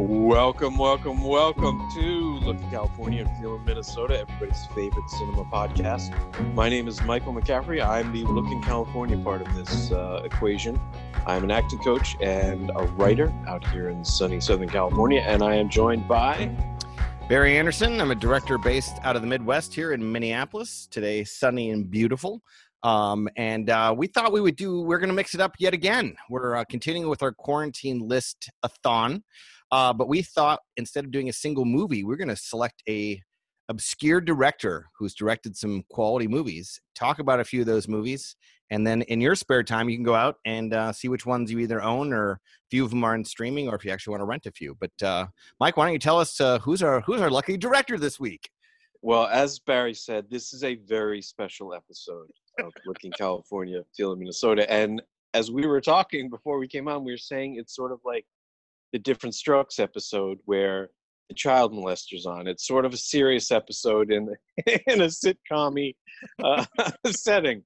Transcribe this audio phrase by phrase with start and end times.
[0.00, 6.14] Welcome, welcome, welcome to Looking California and Feeling Minnesota, everybody's favorite cinema podcast.
[6.54, 7.84] My name is Michael McCaffrey.
[7.84, 10.80] I'm the Looking California part of this uh, equation.
[11.26, 15.56] I'm an acting coach and a writer out here in sunny Southern California, and I
[15.56, 16.48] am joined by
[17.28, 18.00] Barry Anderson.
[18.00, 20.86] I'm a director based out of the Midwest here in Minneapolis.
[20.92, 22.40] Today, sunny and beautiful.
[22.84, 25.74] Um, and uh, we thought we would do, we're going to mix it up yet
[25.74, 26.14] again.
[26.30, 29.24] We're uh, continuing with our quarantine list a thon.
[29.70, 33.20] Uh, but we thought instead of doing a single movie, we're going to select a
[33.68, 38.34] obscure director who's directed some quality movies, talk about a few of those movies,
[38.70, 41.50] and then in your spare time, you can go out and uh, see which ones
[41.50, 42.38] you either own or a
[42.70, 44.76] few of them are in streaming, or if you actually want to rent a few.
[44.78, 45.26] But uh,
[45.60, 48.50] Mike, why don't you tell us uh, who's our who's our lucky director this week?
[49.00, 52.28] Well, as Barry said, this is a very special episode
[52.58, 54.70] of Looking California, Feeling Minnesota.
[54.70, 55.00] And
[55.34, 58.26] as we were talking before we came on, we were saying it's sort of like
[58.92, 60.90] the Diff'rent Strokes episode where
[61.28, 62.46] the child molester's on.
[62.46, 64.34] It's sort of a serious episode in
[64.86, 65.94] in a sitcom
[66.42, 66.64] uh,
[67.10, 67.62] setting.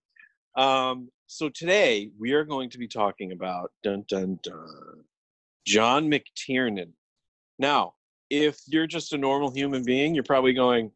[0.57, 5.05] Um, so today we are going to be talking about dun dun dun
[5.67, 6.91] John McTiernan.
[7.59, 7.95] Now,
[8.31, 10.91] if you're just a normal human being, you're probably going,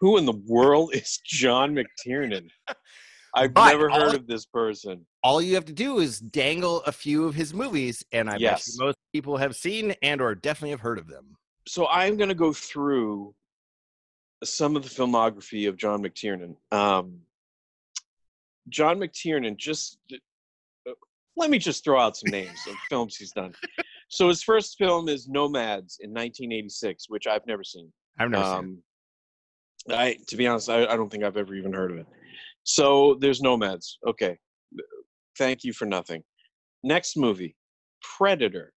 [0.00, 2.48] "Who in the world is John McTiernan?"
[3.34, 5.06] I've But never heard all- of this person.
[5.24, 8.40] All you have to do is dangle a few of his movies, and I bet
[8.40, 8.74] Yes.
[8.76, 11.36] you most people have seen and or definitely have heard of them.
[11.68, 13.34] so I'm going to go through
[14.42, 16.56] some of the filmography of John McTiernan.
[16.72, 17.20] Um,
[18.68, 20.90] John McTiernan, just uh,
[21.36, 23.54] let me just throw out some names of films he's done.
[24.08, 27.92] So his first film is Nomads in 1986, which I've never seen.
[28.18, 28.52] I've never seen.
[28.52, 28.58] it.
[28.58, 28.82] Um,
[29.98, 32.06] I, to be honest, I, I don't think I've ever even heard of it.
[32.64, 33.98] So there's Nomads.
[34.06, 34.36] Okay,
[35.38, 36.22] thank you for nothing.
[36.82, 37.56] Next movie,
[38.18, 38.72] Predator.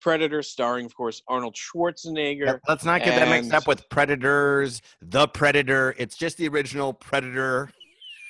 [0.00, 2.46] Predator, starring, of course, Arnold Schwarzenegger.
[2.46, 5.94] Yep, Let's not get that mixed up with Predators, The Predator.
[5.98, 7.70] It's just the original Predator.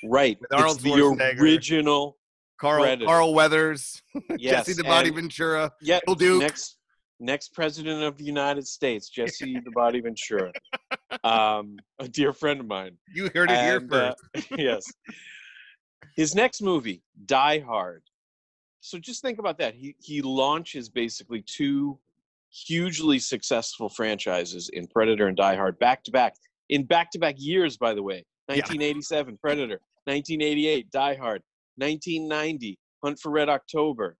[0.03, 0.37] Right.
[0.41, 2.17] With Arnold it's the original.
[2.59, 3.05] Carl Predator.
[3.05, 4.01] Carl Weathers,
[4.37, 4.67] Yes.
[4.67, 5.71] Jesse the Body Ventura.
[5.81, 5.99] Yeah.
[6.05, 6.41] Bill Duke.
[6.41, 6.77] Next,
[7.19, 10.51] next president of the United States, Jesse the Body Ventura.
[11.25, 12.97] Um, a dear friend of mine.
[13.13, 14.47] You heard it here And, uh, first.
[14.57, 14.85] yes.
[16.15, 18.03] His next movie, Die Hard.
[18.81, 19.75] So just think about that.
[19.75, 21.99] He he launches basically two
[22.49, 26.35] hugely successful franchises in Predator and Die Hard back to back
[26.69, 27.77] in back to back years.
[27.77, 28.55] By the way, Yeah.
[28.57, 31.41] 1987 Predator, 1988 Die Hard,
[31.77, 34.17] 1990 Hunt for Red October,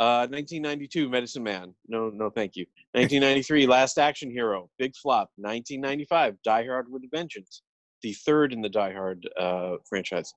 [0.00, 1.74] uh, 1992 Medicine Man.
[1.86, 2.66] No, no, thank you.
[2.92, 5.30] 1993 Last Action Hero, big flop.
[5.36, 7.62] 1995 Die Hard with a Vengeance,
[8.02, 10.34] the third in the Die Hard uh, franchise.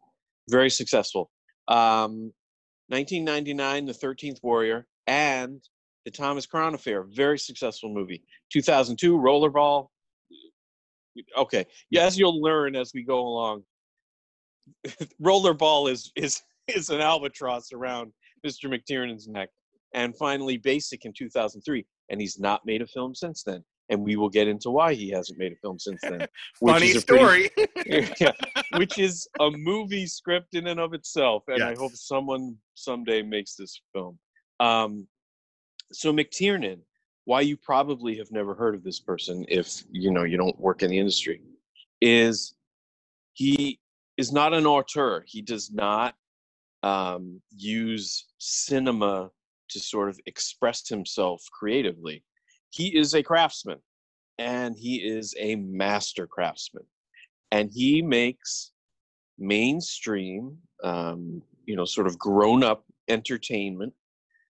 [0.51, 1.31] Very successful.
[1.67, 2.33] Um,
[2.89, 5.61] 1999 The 13th Warrior and
[6.03, 8.21] The Thomas Crown Affair, very successful movie.
[8.51, 9.87] 2002 Rollerball.
[11.37, 13.63] Okay, yeah, as you'll learn as we go along,
[15.21, 18.11] Rollerball is is is an albatross around
[18.45, 18.65] Mr.
[18.65, 19.49] McTiernan's neck.
[19.93, 23.63] And finally, Basic in 2003, and he's not made a film since then.
[23.89, 26.19] And we will get into why he hasn't made a film since then.
[26.59, 28.13] which Funny is a pretty- story.
[28.19, 28.31] yeah,
[28.77, 33.55] which is a movie script in and of itself, and I hope someone someday makes
[33.55, 34.17] this film.
[34.61, 35.07] Um,
[35.91, 36.79] so McTiernan,
[37.25, 40.83] why you probably have never heard of this person if you know you don't work
[40.83, 41.41] in the industry,
[41.99, 42.53] is
[43.33, 43.79] he
[44.17, 45.23] is not an auteur.
[45.27, 46.15] He does not
[46.83, 49.31] um, use cinema
[49.69, 52.23] to sort of express himself creatively.
[52.71, 53.79] He is a craftsman,
[54.37, 56.85] and he is a master craftsman
[57.51, 58.71] and he makes
[59.37, 63.93] mainstream um, you know sort of grown up entertainment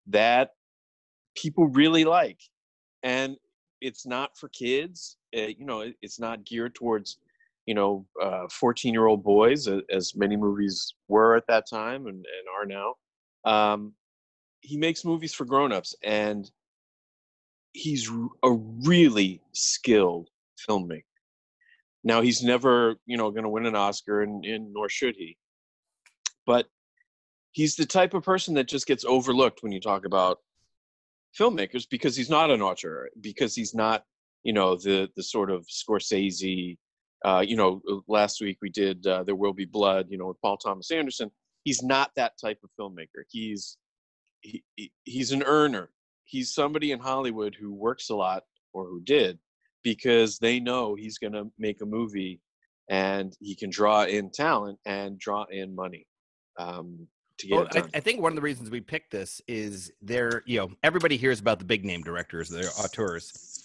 [0.07, 0.51] that
[1.37, 2.39] people really like
[3.03, 3.37] and
[3.81, 7.19] it's not for kids uh, you know it's not geared towards
[7.67, 8.07] you know
[8.51, 12.95] 14 year old boys as many movies were at that time and, and are now.
[13.51, 13.95] Um,
[14.61, 16.51] he makes movies for grown-ups and
[17.75, 18.11] he's
[18.43, 20.31] a really skilled
[20.69, 21.03] filmmaker
[22.05, 25.39] now he's never, you know, going to win an Oscar, and, and nor should he.
[26.47, 26.67] But
[27.53, 30.39] he's the type of person that just gets overlooked when you talk about
[31.39, 34.05] filmmakers because he's not an auteur, because he's not,
[34.43, 36.77] you know, the the sort of Scorsese.
[37.25, 40.41] Uh, you know, last week we did uh, "There Will Be Blood," you know, with
[40.43, 41.31] Paul Thomas Anderson.
[41.65, 43.25] He's not that type of filmmaker.
[43.31, 43.79] He's
[44.43, 45.89] he, he- he's an earner.
[46.25, 49.39] He's somebody in Hollywood who works a lot, or who did,
[49.83, 52.41] because they know he's going to make a movie
[52.91, 56.07] and he can draw in talent and draw in money.
[56.59, 57.07] Um,
[57.39, 57.99] to get Well, it I.
[57.99, 61.41] I think one of the reasons we picked this is there, you know, everybody hears
[61.41, 63.63] about the big name directors, the auteurs,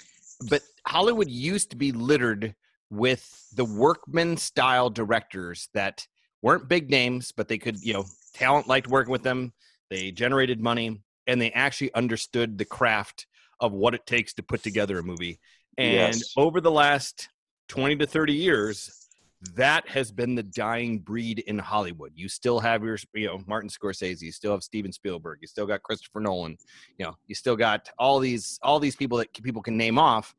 [0.49, 2.55] but Hollywood used to be littered
[2.89, 6.07] with the workman style directors that
[6.41, 9.53] weren't big names, but they could, you know, talent liked working with them.
[9.89, 13.27] They generated money and they actually understood the craft
[13.59, 15.39] of what it takes to put together a movie.
[15.77, 16.33] And Yes.
[16.35, 17.29] over the last
[17.67, 19.07] 20 to 30 years,
[19.55, 22.11] that has been the dying breed in Hollywood.
[22.15, 25.67] You still have your, you know, Martin Scorsese, you still have Steven Spielberg, you still
[25.67, 26.57] got Christopher Nolan,
[26.97, 30.35] you know, you still got all these all these people that people can name off.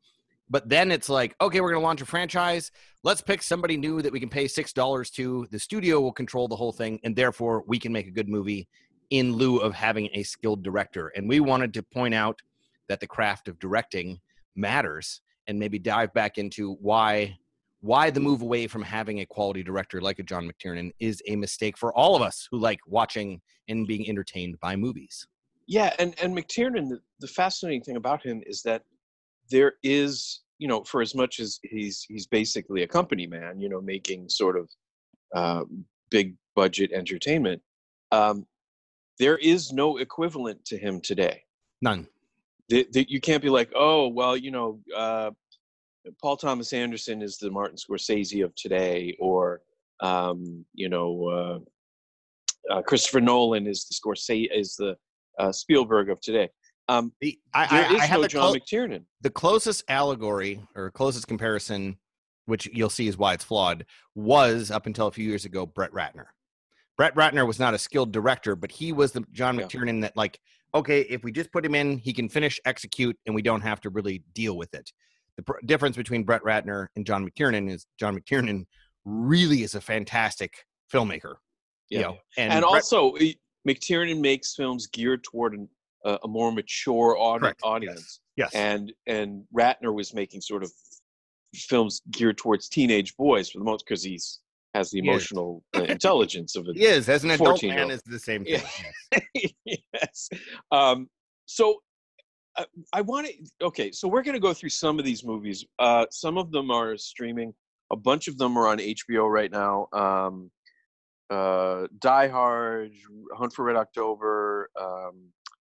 [0.49, 2.71] But then it's like, okay, we're going to launch a franchise.
[3.03, 5.47] Let's pick somebody new that we can pay six dollars to.
[5.49, 8.67] The studio will control the whole thing, and therefore we can make a good movie
[9.11, 11.11] in lieu of having a skilled director.
[11.15, 12.39] And we wanted to point out
[12.89, 14.19] that the craft of directing
[14.55, 17.37] matters, and maybe dive back into why
[17.81, 21.35] why the move away from having a quality director like a John McTiernan is a
[21.35, 25.27] mistake for all of us who like watching and being entertained by movies.
[25.67, 28.83] Yeah, and and McTiernan, the, the fascinating thing about him is that
[29.49, 33.69] there is, you know, for as much as he's he's basically a company man, you
[33.69, 34.69] know, making sort of
[35.35, 35.63] uh,
[36.09, 37.61] big budget entertainment,
[38.11, 38.45] um,
[39.21, 41.43] there is no equivalent to him today.
[41.83, 42.07] None.
[42.69, 45.29] You can't be like, oh, well, you know, uh,
[46.21, 49.61] Paul Thomas Anderson is the Martin Scorsese of today, or
[49.99, 51.63] um, you know,
[52.69, 54.95] uh, uh, Christopher Nolan is the Scorsese is the
[55.37, 56.49] uh, Spielberg of today.
[56.89, 59.03] Um, The, I, there I, is I have no John clo- McTiernan.
[59.21, 61.97] the closest allegory or closest comparison,
[62.47, 63.85] which you'll see is why it's flawed,
[64.15, 66.25] was up until a few years ago Brett Ratner.
[66.97, 69.65] Brett Ratner was not a skilled director, but he was the John Yeah.
[69.65, 70.39] McTiernan that, like,
[70.73, 73.81] okay, if we just put him in, he can finish, execute, and we don't have
[73.81, 74.91] to really deal with it.
[75.37, 78.65] The pr- difference between Brett Ratner and John McTiernan is John McTiernan
[79.05, 81.35] really is a fantastic filmmaker.
[81.89, 81.97] Yeah.
[81.99, 83.15] You know, and, Brett- also
[83.67, 85.69] McTiernan makes films geared toward an,
[86.05, 87.67] uh, a more mature audi- Correct, yes.
[87.69, 90.71] audience, yes, and and Ratner was making sort of
[91.53, 94.39] films geared towards teenage boys for the most because he's
[94.73, 98.45] has the emotional intelligence of a he is as an adult man is the same
[98.45, 98.61] thing.
[99.11, 99.19] Yeah.
[99.33, 99.53] yes.
[99.93, 100.29] yes.
[100.71, 101.09] Um,
[101.45, 101.77] so
[102.57, 103.65] uh, I want to.
[103.65, 105.65] Okay, so we're going to go through some of these movies.
[105.79, 107.53] Uh, some of them are streaming.
[107.91, 109.87] A bunch of them are on HBO right now.
[109.93, 110.51] Um,
[111.29, 112.91] uh, Die Hard,
[113.35, 115.31] Hunt for Red October, um,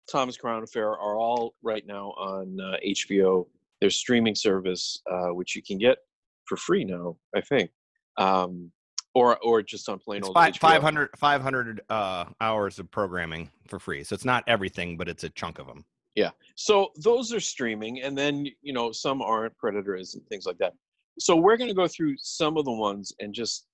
[0.09, 3.47] Thomas Crown Affair are all right now on uh, HBO.
[3.79, 5.97] Their streaming service, uh, which you can get
[6.45, 7.71] for free now, I think,
[8.17, 8.71] um,
[9.13, 10.59] or or just on plain It's old five, HBO.
[10.59, 14.03] 500, 500 uh, hours of programming for free.
[14.03, 15.85] So it's not everything, but it's a chunk of them.
[16.15, 16.31] Yeah.
[16.55, 20.73] So those are streaming, and then you know some aren't Predators and things like that.
[21.19, 23.65] So we're going to go through some of the ones and just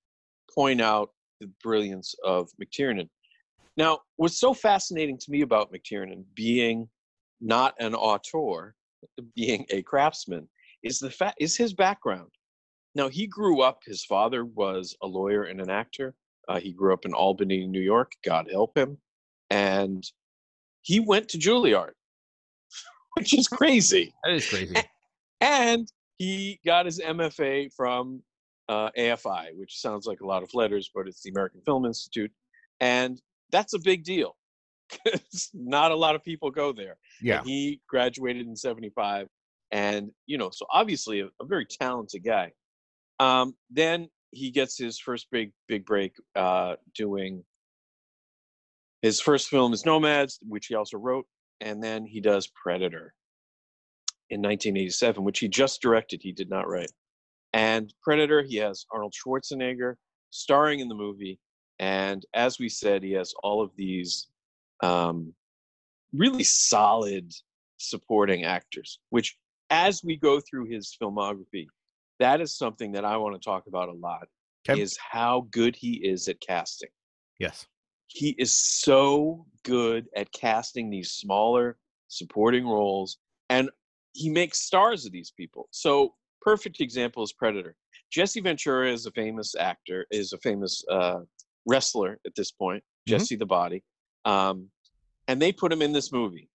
[0.53, 3.07] point out the brilliance of McTiernan.
[3.75, 6.89] Now, what's so fascinating to me about McTiernan being
[7.39, 8.73] not an auteur,
[9.35, 10.47] being a craftsman,
[10.83, 12.31] is the fact is his background.
[12.95, 13.81] Now he grew up.
[13.85, 16.15] His father was a lawyer and an actor.
[16.47, 18.13] Uh, he grew up in Albany, New York.
[18.23, 18.97] God help him,
[19.49, 20.03] and
[20.81, 21.91] he went to Juilliard,
[23.15, 24.13] which is crazy.
[24.23, 24.75] That is crazy.
[25.41, 28.23] And he got his MFA from
[28.69, 32.31] uh, AFI, which sounds like a lot of letters, but it's the American Film Institute.
[32.79, 34.35] And that's a big deal
[35.03, 36.97] because not a lot of people go there.
[37.21, 37.39] Yeah.
[37.39, 39.27] And he graduated in 75.
[39.71, 42.51] And, you know, so obviously a, a very talented guy.
[43.19, 47.43] Um, then he gets his first big, big break uh, doing
[49.01, 51.25] his first film is Nomads, which he also wrote.
[51.61, 53.13] And then he does Predator
[54.29, 56.21] in 1987, which he just directed.
[56.21, 56.91] He did not write.
[57.53, 59.95] And Predator, he has Arnold Schwarzenegger
[60.29, 61.39] starring in the movie.
[61.79, 64.27] And as we said, he has all of these
[64.81, 65.33] um,
[66.13, 67.31] really solid
[67.77, 69.37] supporting actors, which
[69.69, 71.67] as we go through his filmography,
[72.19, 74.27] that is something that I want to talk about a lot
[74.67, 74.81] Okay.
[74.81, 76.89] is how good he is at casting
[77.39, 77.67] Yes.
[78.07, 81.77] he is so good at casting these smaller
[82.09, 83.17] supporting roles
[83.49, 83.69] and
[84.13, 87.75] he makes stars of these people so perfect example is predator
[88.11, 91.19] jesse ventura is a famous actor is a famous uh,
[91.65, 93.11] wrestler at this point Mhm.
[93.11, 93.83] jesse the body
[94.25, 94.69] um,
[95.27, 96.49] and they put him in this movie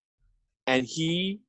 [0.66, 1.40] and he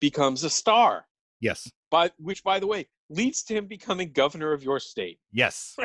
[0.00, 1.06] becomes a star
[1.40, 1.70] Yes.
[1.90, 5.76] by which by the way leads to him becoming governor of your state Yes.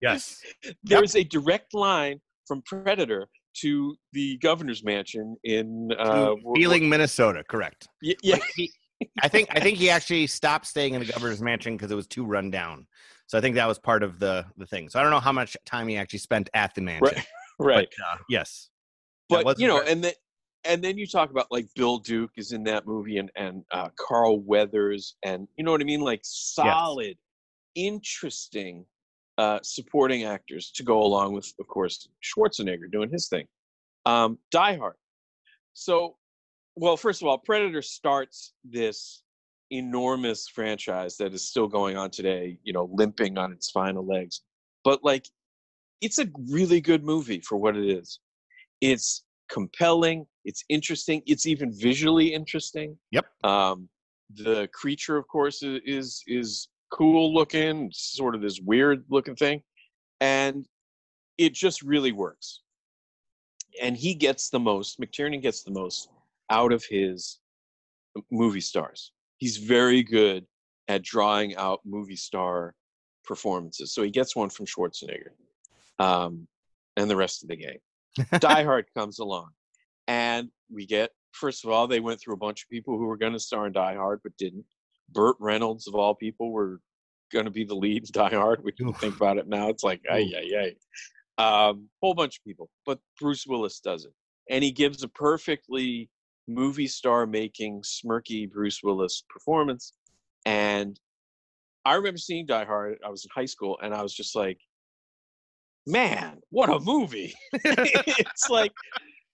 [0.00, 0.40] yes.
[0.82, 3.28] there's a direct line from Predator
[3.60, 7.44] to the governor's mansion in uh, Wheeling, Minnesota.
[7.48, 7.86] Correct.
[8.02, 8.72] y- yeah, Like, he-
[9.20, 12.06] I think I think he actually stopped staying in the governor's mansion because it was
[12.06, 12.86] too run down.
[13.26, 14.88] So I think that was part of the the thing.
[14.88, 17.20] So I don't know how much time he actually spent at the mansion.
[17.58, 17.88] right.
[17.98, 18.68] But, uh, yes.
[19.28, 20.12] But you know, and then
[20.64, 23.88] and then you talk about like Bill Duke is in that movie, and and uh,
[23.98, 27.16] Carl Weathers, and you know what I mean, like solid,
[27.74, 28.84] interesting
[29.38, 33.46] uh, supporting actors to go along with, of course, Schwarzenegger doing his thing.
[34.04, 34.96] Um, Die Hard.
[35.74, 36.16] So,
[36.76, 39.22] well, first of all, Predator starts this
[39.70, 42.58] enormous franchise that is still going on today.
[42.62, 44.42] You know, limping on its final legs,
[44.84, 45.26] but like,
[46.00, 48.18] it's a really good movie for what it is.
[48.80, 50.26] It's compelling.
[50.44, 51.22] It's interesting.
[51.26, 52.96] It's even visually interesting.
[53.10, 53.26] Yep.
[53.44, 53.88] Um,
[54.34, 59.62] the creature, of course, is is cool looking, sort of this weird looking thing,
[60.20, 60.66] and
[61.38, 62.60] it just really works.
[63.80, 65.00] And he gets the most.
[65.00, 66.08] McTiernan gets the most
[66.50, 67.40] out of his
[68.30, 69.12] movie stars.
[69.38, 70.46] He's very good
[70.88, 72.74] at drawing out movie star
[73.24, 73.94] performances.
[73.94, 75.30] So he gets one from Schwarzenegger,
[75.98, 76.46] um,
[76.96, 77.78] and the rest of the gang.
[78.40, 79.50] Die Hard comes along,
[80.08, 83.16] and we get first of all they went through a bunch of people who were
[83.16, 84.64] going to star in Die Hard but didn't.
[85.10, 86.80] Burt Reynolds of all people were
[87.32, 88.62] going to be the lead in Die Hard.
[88.62, 89.68] We can think about it now.
[89.68, 90.34] It's like ay Oof.
[90.34, 90.74] ay ay.
[91.38, 94.12] Um, whole bunch of people, but Bruce Willis does it,
[94.50, 96.10] and he gives a perfectly
[96.46, 99.94] movie star making smirky Bruce Willis performance.
[100.44, 100.98] And
[101.84, 102.98] I remember seeing Die Hard.
[103.04, 104.58] I was in high school, and I was just like,
[105.86, 108.72] "Man, what a movie!" it's like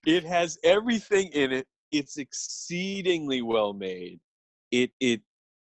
[0.06, 1.66] it has everything in it.
[1.92, 4.20] It's exceedingly well made.
[4.70, 5.22] It it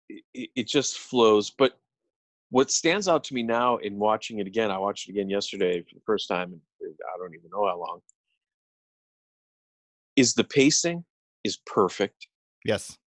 [0.09, 1.49] it, it just flows.
[1.49, 1.77] But
[2.49, 5.81] what stands out to me now in watching it again, I watched it again yesterday
[5.81, 6.51] for the first time.
[6.81, 7.99] in uh, I don't even know how long.
[10.15, 11.05] Is the pacing
[11.43, 12.27] is perfect.
[12.65, 12.97] yes.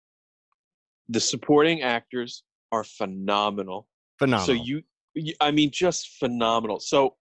[1.11, 3.87] The supporting actors are phenomenal.
[4.19, 4.47] Phenomenal.
[4.47, 6.81] So you, you, I mean, just phenomenal.
[6.81, 7.17] So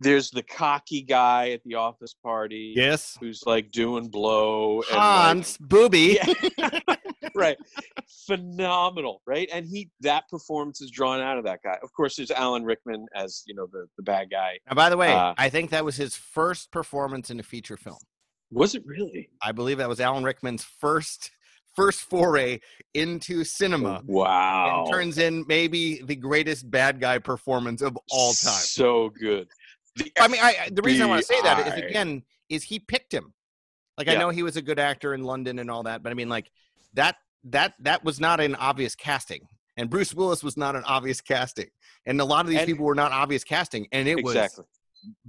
[0.00, 3.16] there's the cocky guy at the office party yes.
[3.20, 6.18] who's like doing blow and like, Booby.
[6.58, 6.80] Yeah.
[7.34, 7.56] right
[8.26, 12.30] phenomenal right and he that performance is drawn out of that guy of course there's
[12.30, 15.48] alan rickman as you know the the bad guy Now, by the way, Uh, I
[15.48, 17.98] think that was his first performance in a feature film.
[18.50, 21.30] was it really I believe that was Alan Rickman's first
[21.76, 22.58] first foray
[22.94, 24.02] into cinema.
[24.06, 28.52] wow And turns in maybe the greatest bad guy performance of all time.
[28.80, 29.48] so good
[29.98, 32.78] the I mean, I, the reason I want to say that is again is he
[32.78, 33.32] picked him.
[33.96, 36.14] Like I know he was a good actor in London and all that, but I
[36.14, 36.50] mean, like
[36.94, 41.20] that that that was not an obvious casting, and Bruce Willis was not an obvious
[41.20, 41.68] casting,
[42.06, 44.62] and a lot of these And- people were not obvious casting, and it exactly.
[44.62, 44.68] was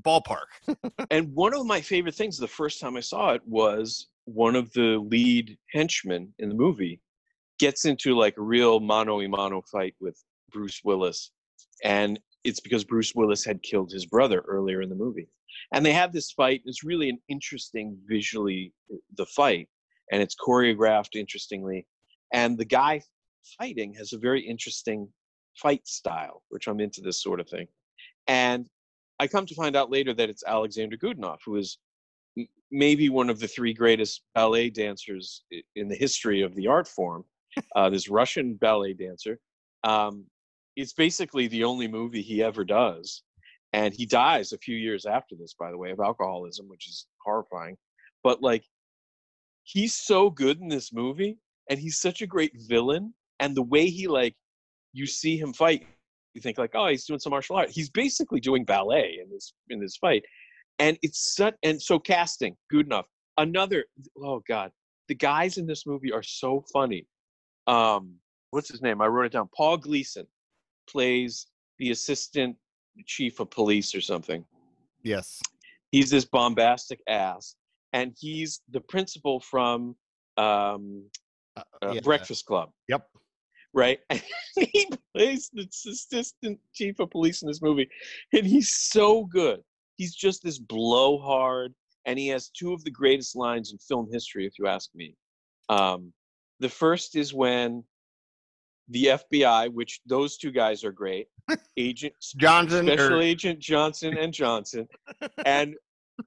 [0.04, 0.76] ballpark.
[1.12, 4.72] and one of my favorite things the first time i saw it was one of
[4.74, 7.00] the lead henchmen in the movie
[7.60, 10.22] gets into like a real mano a mano fight with
[10.52, 11.32] bruce willis.
[11.84, 15.28] And it's because bruce willis had killed his brother earlier in the movie
[15.74, 18.74] and they have this fight it's really an interesting visually
[19.18, 19.68] the fight
[20.12, 21.86] and it's choreographed interestingly
[22.34, 23.02] and the guy
[23.58, 25.08] fighting has a very interesting
[25.56, 27.68] fight style which i'm into this sort of thing
[28.28, 28.70] and
[29.20, 31.78] I come to find out later that it's Alexander Godunov, who is
[32.72, 35.44] maybe one of the three greatest ballet dancers
[35.76, 37.26] in the history of the art form.
[37.76, 39.40] Uh, this Russian ballet dancer.
[39.84, 40.26] Um,
[40.76, 43.24] it's basically the only movie he ever does.
[43.74, 47.06] And he dies a few years after this, by the way, of alcoholism, which is
[47.24, 47.78] horrifying.
[48.24, 48.64] But like,
[49.64, 51.38] he's so good in this movie,
[51.70, 53.14] and he's such a great villain.
[53.40, 54.36] And the way he like,
[54.94, 55.86] you see him fight,
[56.34, 57.70] you think like, oh, he's doing some martial art.
[57.70, 60.24] He's basically doing ballet in this in this fight,
[60.80, 63.06] and it's such and so casting good enough.
[63.38, 63.86] Another,
[64.18, 64.72] oh god,
[65.08, 67.06] the guys in this movie are so funny.
[67.68, 68.16] Um,
[68.50, 69.02] what's his name?
[69.02, 69.50] I wrote it down.
[69.56, 70.26] Paul Gleason
[70.90, 72.56] plays the assistant
[73.06, 74.44] chief of police or something.
[75.04, 75.40] Yes.
[75.92, 77.56] He's this bombastic ass,
[77.94, 79.96] and he's the principal from
[80.38, 81.10] um,
[81.58, 82.02] Uh, uh, yeah.
[82.02, 83.08] Breakfast Club Yep.
[83.74, 84.00] right?
[84.10, 87.90] And he plays the assistant chief of police in this movie,
[88.34, 89.62] and he's so good.
[89.96, 91.74] He's just this blowhard,
[92.06, 95.16] and he has two of the greatest lines in film history, if you ask me.
[95.70, 96.14] Um,
[96.60, 97.84] the first is when
[98.90, 101.28] the FBI, which those two guys are great,
[101.78, 102.88] Agent Johnson.
[102.88, 104.88] Special or- Agent Johnson and Johnson,
[105.46, 105.76] and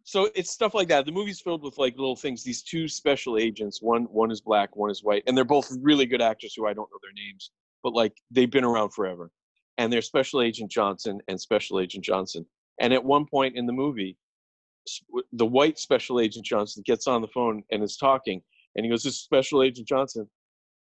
[0.04, 1.04] so it's stuff like that.
[1.04, 2.42] The movie's filled with like little things.
[2.42, 6.07] These two special agents, one one is black, one is white, and they're both really
[6.07, 7.50] good actors who I don't know their names,
[7.83, 9.31] but like they've been around forever.
[9.78, 12.45] And they're Special Agent Johnson and Special Agent Johnson.
[12.81, 14.19] And at one point in the movie,
[15.33, 18.42] the white Special Agent Johnson gets on the phone and is talking,
[18.76, 20.28] and he goes, "This is Special Agent Johnson."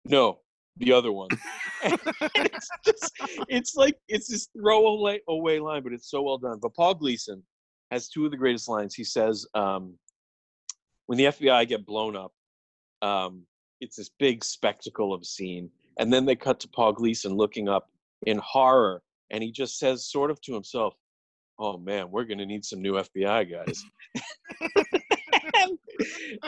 [0.04, 0.40] No,
[0.76, 1.28] the other one.
[1.82, 3.12] it's just,
[3.48, 6.58] it's like it's this throwaway away line, but it's so well done.
[6.60, 7.42] But Paul Gleason
[7.90, 8.94] has two of the greatest lines.
[8.94, 9.94] He says, um,
[11.06, 12.32] "When the FBI get blown up,
[13.02, 13.42] um,
[13.80, 17.68] it's this big spectacle of a scene, and then they cut to Paul Gleason looking
[17.68, 17.90] up
[18.26, 20.94] in horror, and he just says, sort of to himself."
[21.58, 23.84] Oh man, we're gonna need some new FBI guys.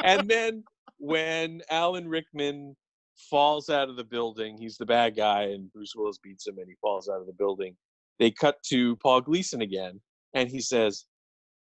[0.05, 0.65] and then
[0.99, 2.75] when Alan Rickman
[3.17, 6.69] falls out of the building, he's the bad guy, and Bruce Willis beats him, and
[6.69, 7.77] he falls out of the building.
[8.19, 10.01] They cut to Paul Gleason again,
[10.35, 11.07] and he says,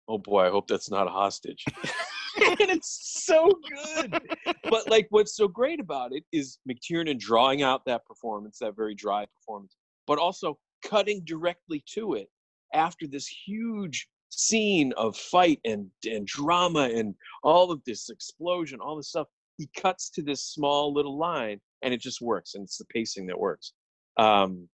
[0.07, 1.63] "Oh boy, I hope that's not a hostage."
[2.59, 4.21] and it's so good.
[4.69, 8.95] But like, what's so great about it is McTiernan drawing out that performance, that very
[8.95, 9.75] dry performance,
[10.07, 12.27] but also cutting directly to it
[12.73, 18.95] after this huge scene of fight and and drama and all of this explosion, all
[18.95, 19.27] this stuff,
[19.59, 23.27] he cuts to this small little line, and it just works, and it's the pacing
[23.27, 23.73] that works.
[24.17, 24.69] Um,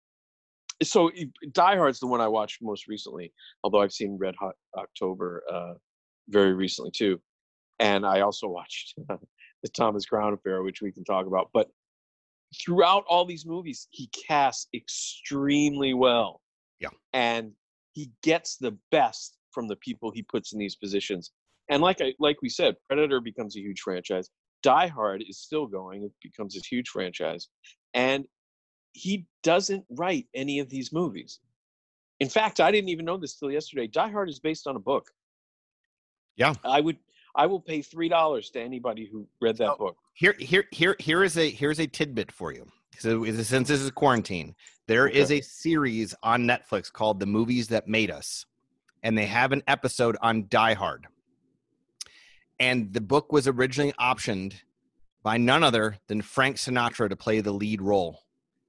[0.84, 1.10] so
[1.54, 5.74] Die Hard's the one I watched most recently, although I've seen Red Hot October uh,
[6.30, 7.20] very recently too,
[7.80, 11.50] and I also watched the Thomas Crown Affair, which we can talk about.
[11.52, 11.68] But
[12.64, 16.42] throughout all these movies, he casts extremely well.
[16.80, 17.54] Yeah, and
[17.94, 21.32] he gets the best from the people he puts in these positions.
[21.72, 24.30] And like I like we said, Predator becomes a huge franchise.
[24.66, 27.50] Die Hard is still going; it becomes a huge franchise,
[27.94, 28.26] and
[28.94, 31.40] he doesn't write any of these movies.
[32.20, 33.86] In fact, I didn't even know this till yesterday.
[33.86, 35.12] Die Hard is based on a book.
[36.36, 36.98] Yeah, I would.
[37.36, 39.98] I will pay three dollars to anybody who read that oh, book.
[40.16, 42.66] Here, here, here, here is a here's a tidbit for you.
[42.98, 44.56] So, since this is quarantine,
[44.88, 45.20] there okay.
[45.20, 48.48] is a series on Netflix called "The Movies That Made Us."
[49.06, 51.06] and they have an episode on Die Hard.
[52.60, 54.56] And the book was originally optioned
[55.24, 58.22] by none other than Frank Sinatra to play the lead role.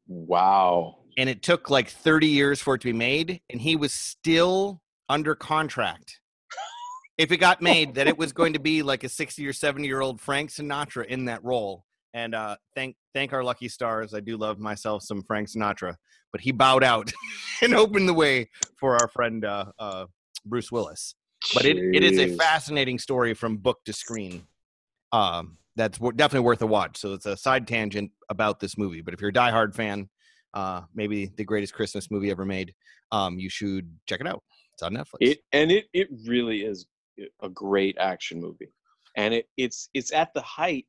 [0.09, 0.97] Wow.
[1.19, 4.81] And it took like 30 years for it to be made, and he was still
[5.09, 6.21] under contract.
[7.19, 9.87] if it got made, that it was going to be like a 60 or 70
[9.87, 11.85] year old Frank Sinatra in that role.
[12.14, 14.14] And uh, thank thank our lucky stars.
[14.14, 15.97] I do love myself some Frank Sinatra,
[16.33, 17.12] but he bowed out
[17.62, 18.49] and opened the way
[18.80, 20.06] for our friend uh, uh,
[20.47, 21.15] Bruce Willis.
[21.54, 24.47] But it, it is a fascinating story from book to screen.
[25.13, 26.97] Um, that's definitely worth a watch.
[26.97, 29.02] So it's a side tangent about this movie.
[29.02, 30.09] But if you're a diehard fan,
[30.54, 32.75] uh, maybe the greatest Christmas movie ever made,
[33.13, 34.43] um, you should check it out.
[34.73, 35.19] It's on Netflix.
[35.21, 36.87] It, and it it really is
[37.43, 38.73] a great action movie,
[39.17, 40.87] and it it's it's at the height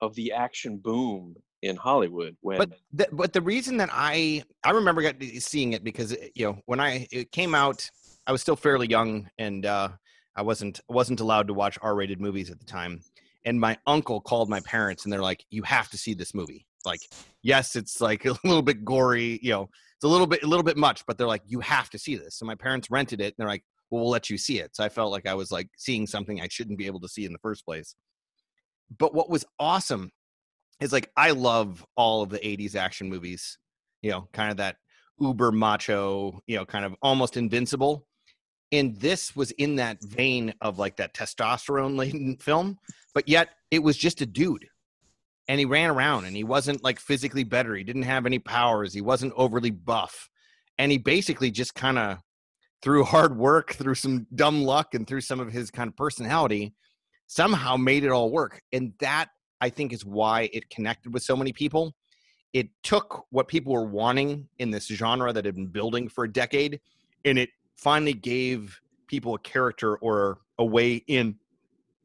[0.00, 2.36] of the action boom in Hollywood.
[2.40, 6.58] When but the, but the reason that I I remember seeing it because you know
[6.66, 7.88] when I it came out
[8.26, 9.88] I was still fairly young, and uh,
[10.36, 13.00] I wasn't wasn't allowed to watch R-rated movies at the time.
[13.44, 16.66] And my uncle called my parents, and they're like, "You have to see this movie."
[16.84, 17.00] Like,
[17.42, 19.68] yes, it's like a little bit gory, you know,
[20.02, 22.16] it's a little bit a little bit much, but they're like, "You have to see
[22.16, 24.74] this." So my parents rented it, and they're like, "Well, we'll let you see it."
[24.74, 27.24] So I felt like I was like seeing something I shouldn't be able to see
[27.24, 27.94] in the first place.
[28.98, 30.10] But what was awesome
[30.80, 33.58] is like I love all of the '80s action movies.
[34.02, 34.76] You know, kind of that
[35.20, 38.06] uber macho, you know, kind of almost invincible
[38.72, 42.78] and this was in that vein of like that testosterone laden film
[43.14, 44.66] but yet it was just a dude.
[45.48, 47.74] And he ran around and he wasn't like physically better.
[47.74, 48.94] He didn't have any powers.
[48.94, 50.30] He wasn't overly buff.
[50.78, 52.18] And he basically just kind of
[52.80, 56.74] through hard work through some dumb luck and through some of his kind of personality
[57.26, 58.62] somehow made it all work.
[58.72, 59.30] And that
[59.60, 61.94] i think is why it connected with so many people.
[62.52, 66.32] It took what people were wanting in this genre that had been building for a
[66.32, 66.80] decade
[67.24, 67.48] and it
[67.82, 71.36] finally gave people a character or a way in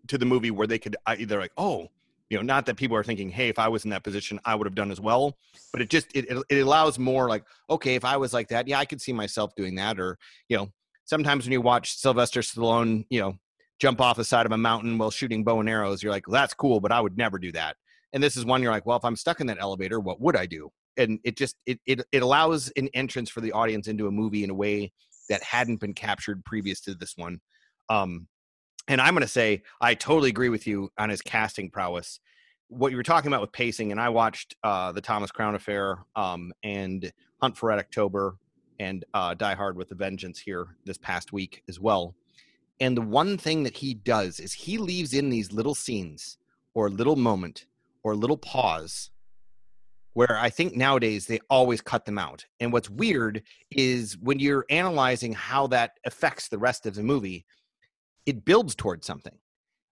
[0.08, 1.88] to the movie where they could uh, either like oh
[2.30, 4.56] you know not that people are thinking hey if i was in that position i
[4.56, 5.38] would have done as well
[5.72, 8.80] but it just it, it allows more like okay if i was like that yeah
[8.80, 10.18] i could see myself doing that or
[10.50, 10.68] you know
[11.06, 13.38] sometimes when you watch sylvester stallone you know
[13.80, 16.42] jump off the side of a mountain while shooting bow and arrows you're like well,
[16.42, 17.76] that's cool but i would never do that.
[18.14, 20.36] And this is one you're like well if i'm stuck in that elevator what would
[20.36, 20.70] i do?
[20.98, 24.44] And it just it, it it allows an entrance for the audience into a movie
[24.44, 24.92] in a way
[25.30, 27.40] that hadn't been captured previous to this one.
[27.90, 28.28] Um,
[28.88, 32.20] and I'm going to say I totally agree with you on his casting prowess.
[32.70, 36.00] What you were talking about with pacing, and I watched uh, the Thomas Crown Affair
[36.16, 37.12] um, and
[37.42, 38.38] Hunt for Red October
[38.80, 42.16] and uh, Die Hard with a Vengeance here this past week as well.
[42.80, 46.38] And the one thing that he does is he leaves in these little scenes
[46.74, 47.66] or little moment
[48.04, 49.10] or little pause
[50.18, 52.44] where I think nowadays they always cut them out.
[52.60, 57.46] And what's weird is when you're analyzing how that affects the rest of the movie,
[58.26, 59.38] it builds towards something.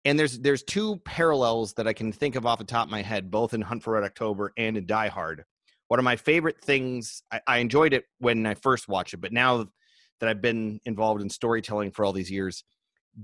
[0.04, 3.00] And there's there's two parallels that I can think of off the top of my
[3.00, 5.46] head, both in Hunt for Red October and in Die Hard.
[5.88, 9.32] One of my favorite things, I, I enjoyed it when I first watched it, but
[9.32, 9.68] now
[10.18, 12.62] that I've been involved in storytelling for all these years.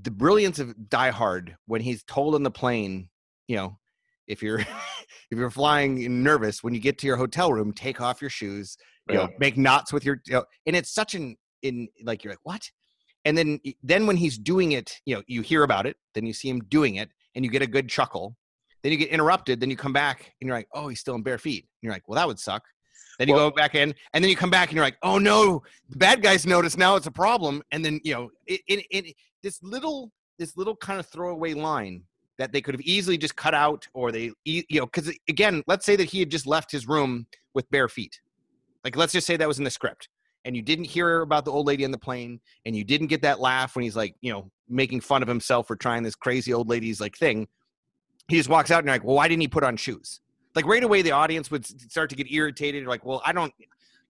[0.00, 3.10] The brilliance of Die Hard when he's told on the plane,
[3.48, 3.78] you know,
[4.26, 4.62] if you're
[5.30, 8.76] if you're flying nervous when you get to your hotel room, take off your shoes,
[9.08, 12.32] you know, make knots with your, you know, and it's such an in like you're
[12.32, 12.70] like what,
[13.24, 16.32] and then then when he's doing it, you know, you hear about it, then you
[16.32, 18.36] see him doing it, and you get a good chuckle.
[18.82, 19.58] Then you get interrupted.
[19.58, 21.64] Then you come back and you're like, oh, he's still in bare feet.
[21.64, 22.62] And you're like, well, that would suck.
[23.18, 25.18] Then you well, go back in, and then you come back and you're like, oh
[25.18, 27.62] no, the bad guys notice now it's a problem.
[27.72, 32.02] And then you know, it, it, it this little this little kind of throwaway line
[32.38, 35.86] that they could have easily just cut out, or they you know, because again, let's
[35.86, 38.20] say that he had just left his room with bare feet.
[38.84, 40.08] Like let's just say that was in the script,
[40.44, 43.22] and you didn't hear about the old lady on the plane, and you didn't get
[43.22, 46.52] that laugh when he's like, you know, making fun of himself for trying this crazy
[46.52, 47.48] old lady's like thing.
[48.28, 50.20] He just walks out and you're like, well, why didn't he put on shoes?
[50.56, 53.52] like right away the audience would start to get irritated like well i don't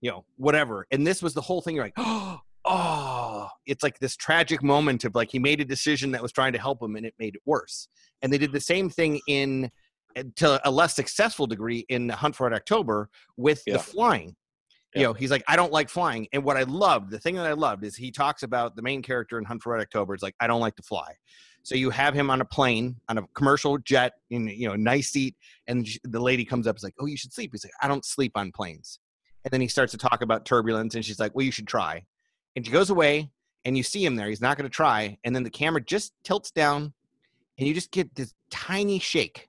[0.00, 3.98] you know whatever and this was the whole thing you're like oh oh it's like
[3.98, 6.96] this tragic moment of like he made a decision that was trying to help him
[6.96, 7.88] and it made it worse
[8.22, 9.70] and they did the same thing in
[10.16, 13.74] eh, to a less successful degree in hunt for red october with yeah.
[13.74, 14.34] the flying
[14.94, 17.46] you know he's like i don't like flying and what i loved the thing that
[17.46, 20.22] i loved is he talks about the main character in hunt for red october it's
[20.22, 21.12] like i don't like to fly
[21.66, 24.78] so you have him on a plane, on a commercial jet, in you know, a
[24.78, 25.34] nice seat,
[25.66, 28.04] and the lady comes up, is like, "Oh, you should sleep." He's like, "I don't
[28.04, 29.00] sleep on planes."
[29.42, 32.04] And then he starts to talk about turbulence, and she's like, "Well, you should try."
[32.56, 33.30] And she goes away,
[33.66, 34.28] and you see him there.
[34.28, 36.94] He's not going to try, and then the camera just tilts down,
[37.58, 39.48] and you just get this tiny shake.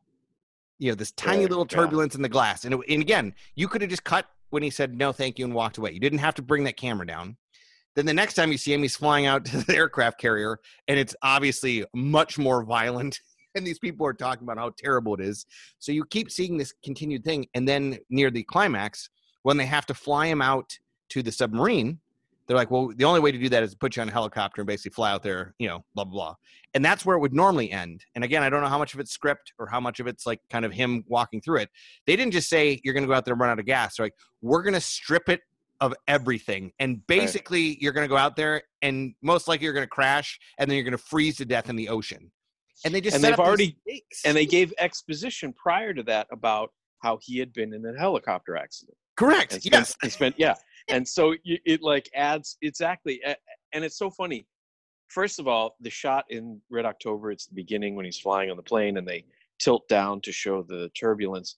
[0.77, 2.17] You know, this tiny yeah, little turbulence yeah.
[2.19, 4.95] in the glass, and, it, and again, you could have just cut when he said
[4.95, 5.91] no, thank you, and walked away.
[5.91, 7.37] You didn't have to bring that camera down.
[7.95, 10.99] Then the next time you see him, he's flying out to the aircraft carrier, and
[10.99, 13.19] it's obviously much more violent.
[13.55, 15.47] And these people are talking about how terrible it is.
[15.79, 17.47] So you keep seeing this continued thing.
[17.55, 19.09] And then near the climax,
[19.41, 20.77] when they have to fly him out
[21.09, 21.99] to the submarine,
[22.47, 24.11] they're like, well, the only way to do that is to put you on a
[24.11, 26.35] helicopter and basically fly out there, you know, blah, blah, blah.
[26.73, 28.05] And that's where it would normally end.
[28.15, 30.25] And again, I don't know how much of it's script or how much of it's
[30.25, 31.69] like kind of him walking through it.
[32.05, 33.97] They didn't just say, you're going to go out there and run out of gas.
[33.97, 35.41] They're like, we're going to strip it
[35.81, 36.71] of everything.
[36.79, 37.77] And basically, right.
[37.81, 40.75] you're going to go out there and most likely you're going to crash and then
[40.75, 42.31] you're going to freeze to death in the ocean.
[42.85, 43.77] And they just and they've already
[44.23, 46.69] and they gave exposition prior to that about
[47.01, 48.95] how he had been in a helicopter accident.
[49.15, 49.53] Correct.
[49.53, 49.95] And spent, yes.
[50.03, 50.53] He spent yeah,
[50.89, 53.21] and so it like adds exactly,
[53.73, 54.45] and it's so funny.
[55.09, 58.57] First of all, the shot in Red October, it's the beginning when he's flying on
[58.57, 59.23] the plane and they
[59.59, 61.57] tilt down to show the turbulence.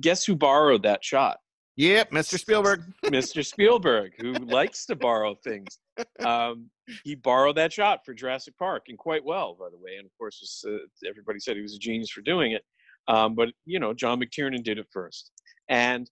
[0.00, 1.38] Guess who borrowed that shot?
[1.76, 2.38] Yep, Mr.
[2.38, 2.82] Spielberg.
[3.04, 3.44] Mr.
[3.44, 5.78] Spielberg, who likes to borrow things.
[6.24, 6.70] Um,
[7.04, 9.96] he borrowed that shot for Jurassic Park, and quite well, by the way.
[9.98, 12.62] And of course, was, uh, everybody said he was a genius for doing it.
[13.08, 15.30] Um, but you know, John McTiernan did it first.
[15.68, 16.10] And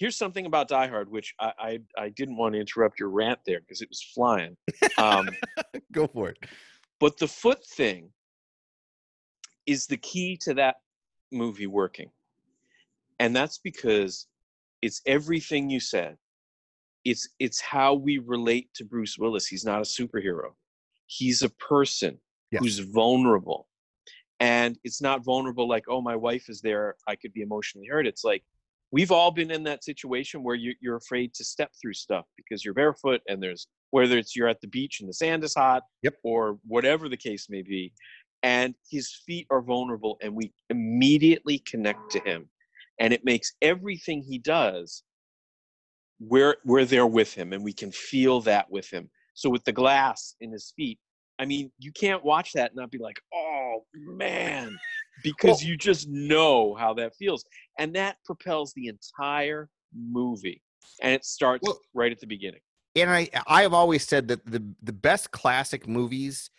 [0.00, 3.38] here's something about Die Hard, which I I, I didn't want to interrupt your rant
[3.46, 4.56] there because it was flying.
[4.98, 5.28] Um,
[5.92, 6.38] Go for it.
[6.98, 8.10] But the foot thing
[9.66, 10.76] is the key to that
[11.30, 12.10] movie working,
[13.20, 14.26] and that's because
[14.82, 16.16] it's everything you said.
[17.04, 19.46] It's it's how we relate to bruce willis.
[19.46, 20.50] He's not a superhero.
[21.06, 22.18] He's a person
[22.50, 22.62] yes.
[22.62, 23.68] who's vulnerable.
[24.38, 26.96] And it's not vulnerable like oh my wife is there.
[27.06, 28.06] I could be emotionally hurt.
[28.06, 28.42] It's like
[28.92, 32.64] we've all been in that situation where you, you're afraid to step through stuff because
[32.64, 35.82] you're barefoot and there's whether it's you're at the beach and the sand is hot
[36.02, 36.14] yep.
[36.22, 37.92] or whatever the case may be
[38.42, 42.48] and his feet are vulnerable and we immediately connect to him.
[42.98, 45.02] And it makes everything he does
[46.22, 49.08] we're we're there with him and we can feel that with him.
[49.32, 50.98] So with the glass in his feet
[51.40, 54.78] i mean you can't watch that and not be like oh man
[55.22, 57.44] because well, you just know how that feels
[57.78, 60.62] and that propels the entire movie
[61.02, 62.60] and it starts well, right at the beginning
[62.96, 66.50] and i i have always said that the the best classic movies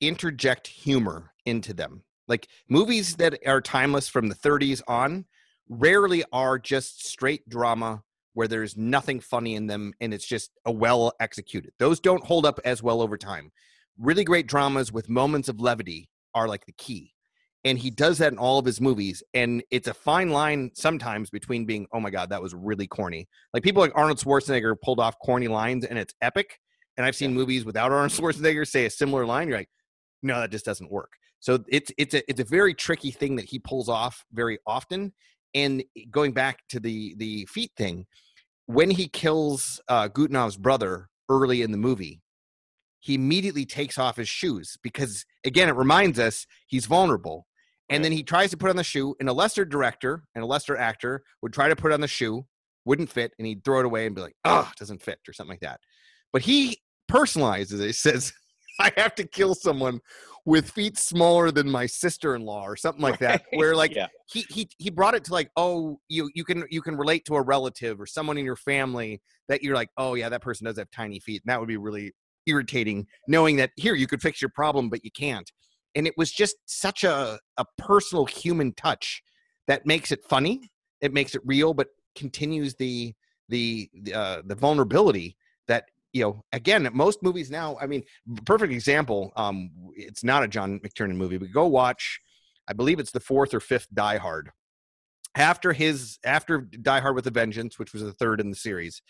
[0.00, 5.24] interject humor into them like movies that are timeless from the 30s on
[5.68, 8.02] rarely are just straight drama
[8.34, 11.72] where there's nothing funny in them and it's just a well executed.
[11.78, 13.50] Those don't hold up as well over time.
[13.98, 17.14] Really great dramas with moments of levity are like the key.
[17.64, 19.22] And he does that in all of his movies.
[19.34, 23.28] And it's a fine line sometimes between being, oh my God, that was really corny.
[23.52, 26.58] Like people like Arnold Schwarzenegger pulled off corny lines and it's epic.
[26.96, 29.48] And I've seen movies without Arnold Schwarzenegger say a similar line.
[29.48, 29.70] You're like,
[30.22, 31.12] no, that just doesn't work.
[31.40, 35.12] So it's it's a it's a very tricky thing that he pulls off very often.
[35.54, 38.06] And going back to the the feet thing,
[38.66, 42.20] when he kills uh, Godunov's brother early in the movie,
[43.00, 47.46] he immediately takes off his shoes because again, it reminds us he's vulnerable.
[47.90, 50.46] And then he tries to put on the shoe, and a lesser director and a
[50.46, 52.44] lesser actor would try to put on the shoe,
[52.84, 55.32] wouldn't fit, and he'd throw it away and be like, "Oh, it doesn't fit," or
[55.32, 55.80] something like that.
[56.30, 56.78] But he
[57.10, 57.88] personalizes it.
[57.88, 58.34] It says,
[58.78, 60.00] "I have to kill someone
[60.44, 64.08] with feet smaller than my sister-in-law or something like that." Where like yeah.
[64.30, 67.36] he he he brought it to like, oh, you you can you can relate to
[67.36, 70.76] a relative or someone in your family that you're like, oh yeah, that person does
[70.76, 72.12] have tiny feet, and that would be really
[72.48, 75.50] irritating knowing that here you could fix your problem but you can't.
[75.94, 79.22] And it was just such a, a personal human touch
[79.66, 83.14] that makes it funny it makes it real but continues the
[83.48, 85.36] the the, uh, the vulnerability
[85.68, 88.02] that you know again most movies now i mean
[88.44, 92.20] perfect example um it's not a john mctiernan movie but go watch
[92.68, 94.50] i believe it's the fourth or fifth die hard.
[95.34, 99.02] After his after die hard with a vengeance which was the third in the series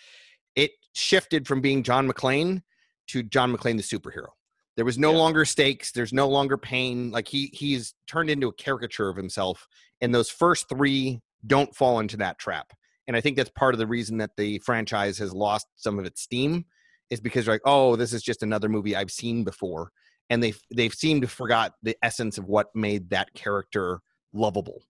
[0.56, 2.62] it shifted from being john mcclane
[3.08, 4.28] to john mcclane the superhero
[4.76, 5.18] there was no Yeah.
[5.18, 9.66] longer stakes there's no longer pain like he he's turned into a caricature of himself
[10.00, 12.72] and those first three don't fall into that trap
[13.06, 16.04] and i think that's part of the reason that the franchise has lost some of
[16.04, 16.64] its steam
[17.10, 19.90] is because they're like oh this is just another movie i've seen before
[20.30, 24.00] and they've they've seemed to forgot the essence of what made that character
[24.34, 24.82] lovable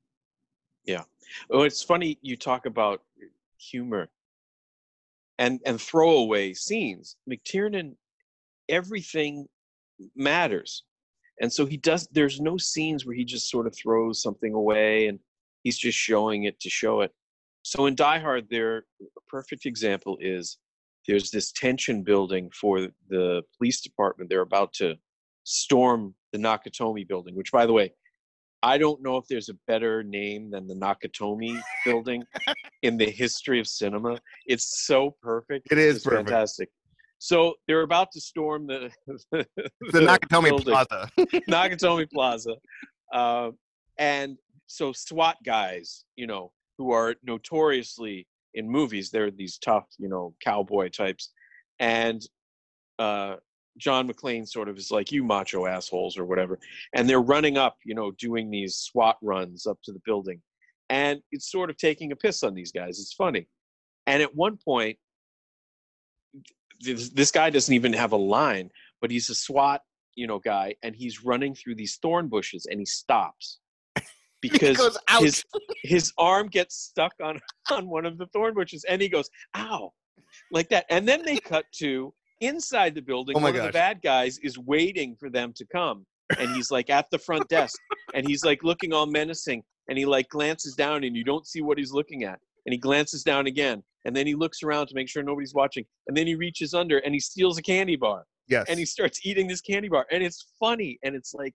[0.85, 1.05] Yeah.
[1.51, 3.03] Oh, it's funny you talk about
[3.59, 4.09] humor
[5.39, 7.17] and and throwaway scenes.
[7.31, 7.95] McTiernan,
[8.69, 9.47] everything
[10.15, 10.85] matters,
[11.41, 12.09] and so he does.
[12.13, 15.19] There's no scenes where he just sort of throws something away and
[15.63, 17.13] he's just showing it to show it.
[17.63, 20.59] So in Die Hard, there a perfect example is
[21.07, 24.31] there's this tension building for the police department.
[24.31, 24.97] They're about to
[25.45, 27.93] storm the Nakatomi building, which, by the way,
[28.63, 32.25] I don't know if there's a better name than the Nakatomi building
[32.83, 34.19] in the history of cinema.
[34.47, 35.69] It's so perfect.
[35.71, 36.29] It is perfect.
[36.29, 36.69] fantastic.
[37.19, 38.91] So they're about to storm the
[39.33, 39.47] the
[39.93, 41.11] nakatomi building, plaza.
[41.51, 42.55] Nakatomi Plaza,
[43.13, 43.51] uh,
[43.99, 50.09] and so SWAT guys, you know, who are notoriously in movies, they're these tough, you
[50.09, 51.33] know, cowboy types,
[51.81, 52.23] and
[53.01, 53.37] uh,
[53.79, 56.59] John McClane sort of is like, "You macho assholes" or whatever,
[56.95, 60.41] and they're running up, you know, doing these SWAT runs up to the building,
[60.89, 63.01] and it's sort of taking a piss on these guys.
[63.01, 63.49] It's funny,
[64.07, 64.97] and at one point,
[66.81, 69.83] this, guy doesn't even have a line, but he's a SWAT,
[70.15, 73.59] you know, guy, and he's running through these thorn bushes, and he stops
[74.41, 75.45] because his
[75.83, 79.93] his arm gets stuck on on one of the thorn bushes and he goes ow
[80.53, 84.01] like that and then they cut to inside the building Oh one of the bad
[84.03, 86.07] guys is waiting for them to come
[86.39, 87.77] and he's like at the front desk
[88.15, 91.63] and he's like looking all menacing and he like glances down and you don't see
[91.63, 94.95] what he's looking at and he glances down again and then he looks around to
[94.95, 98.25] make sure nobody's watching and then he reaches under and he steals a candy bar.
[98.49, 98.65] Yes.
[98.71, 101.53] And he starts eating this candy bar and it's funny and it's like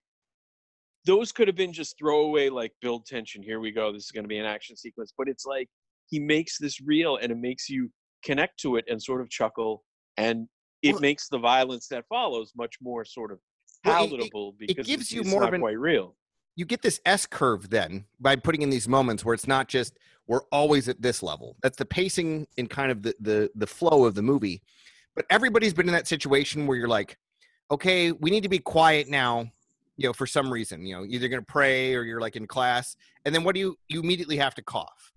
[1.05, 4.23] those could have been just throwaway like build tension here we go this is going
[4.23, 5.67] to be an action sequence but it's like
[6.11, 7.89] he makes this real and it makes you
[8.23, 9.83] connect to it and sort of chuckle
[10.17, 10.47] and
[10.83, 13.39] it Well- makes the violence that follows much more sort of
[13.83, 16.15] Well, it- it- palatable because gives it's, you it's more not of an- quite real
[16.55, 19.97] you get this S curve then by putting in these moments where it's not just
[20.27, 21.57] we're always at this level.
[21.61, 24.61] That's the pacing and kind of the the the flow of the movie.
[25.15, 27.17] But everybody's been in that situation where you're like,
[27.69, 29.51] okay, we need to be quiet now,
[29.97, 30.85] you know, for some reason.
[30.85, 33.77] You know, either gonna pray or you're like in class, and then what do you
[33.89, 35.11] you immediately have to cough.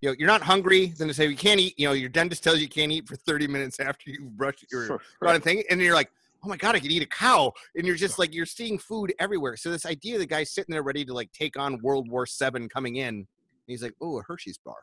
[0.00, 1.74] You know, you're not hungry, then they say you can't eat.
[1.76, 4.54] You know, your dentist tells you you can't eat for 30 minutes after you brush
[4.70, 5.00] your
[5.36, 6.10] of thing, and then you're like,
[6.44, 9.12] oh my god, I could eat a cow, and you're just like you're seeing food
[9.18, 9.56] everywhere.
[9.56, 12.68] So this idea the guy sitting there ready to like take on World War Seven
[12.68, 13.26] coming in, and
[13.66, 14.76] he's like, oh, a Hershey's bar,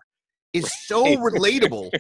[0.54, 1.92] is so relatable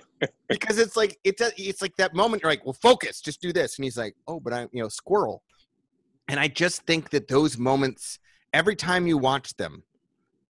[0.49, 3.53] because it's like it's a, it's like that moment you're like, well, focus, just do
[3.53, 5.43] this, and he's like, oh, but I'm you know squirrel,
[6.27, 8.19] and I just think that those moments
[8.53, 9.83] every time you watch them.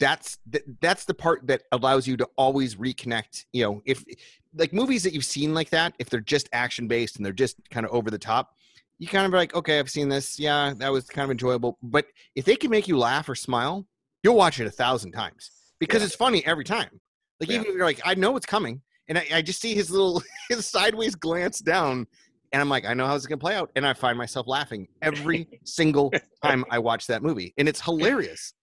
[0.00, 3.44] That's th- that's the part that allows you to always reconnect.
[3.52, 4.04] You know, if
[4.56, 7.56] like movies that you've seen like that, if they're just action based and they're just
[7.70, 8.56] kind of over the top,
[8.98, 10.38] you kind of like, okay, I've seen this.
[10.38, 11.78] Yeah, that was kind of enjoyable.
[11.82, 13.86] But if they can make you laugh or smile,
[14.22, 16.06] you'll watch it a thousand times because Yeah.
[16.06, 17.00] it's funny every time.
[17.40, 17.56] Like Yeah.
[17.56, 20.22] even if you're like, I know it's coming, and I, I just see his little
[20.48, 22.06] his sideways glance down,
[22.52, 24.86] and I'm like, I know how it's gonna play out, and I find myself laughing
[25.02, 28.54] every single time I watch that movie, and it's hilarious.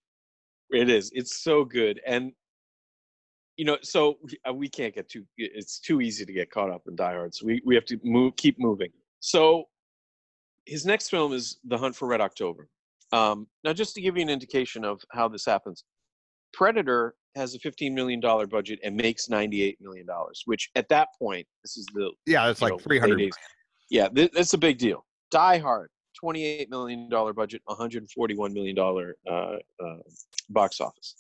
[0.70, 1.12] It is.
[1.13, 2.32] It's so good, and
[3.58, 5.26] you know, so we- uh, we can't get too.
[5.38, 8.00] It's too easy to get caught up in Die Hard, so we we have to
[8.04, 8.89] move, keep moving.
[9.20, 9.65] So
[10.65, 12.67] his next film is The Hunt for Red October.
[13.12, 15.84] Um, now, just to give you an indication of how this happens,
[16.54, 20.06] Predator has a $15 million budget and makes $98 million,
[20.45, 23.19] which at that point, this is the Yeah, it's like know, three hundred.
[23.19, 23.36] late 80s.
[23.89, 25.06] Yeah, th- that's a big deal.
[25.32, 25.89] Die Hard,
[26.24, 29.97] $28 million budget, $141 million uh, uh,
[30.50, 31.15] box office.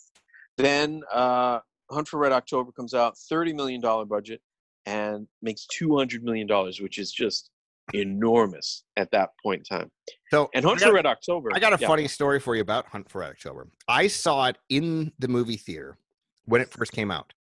[0.57, 4.41] Then uh, Hunt for Red October comes out, $30 million budget,
[4.85, 6.47] and makes $200 million,
[6.81, 7.50] which is just
[7.93, 9.91] enormous at that point in time.
[10.29, 11.49] So And Hunt got- for Red October.
[11.53, 11.87] I got a yeah.
[11.87, 13.67] funny story for you about Hunt for Red October.
[13.87, 15.97] I saw it in the movie theater
[16.45, 17.33] when it first came out.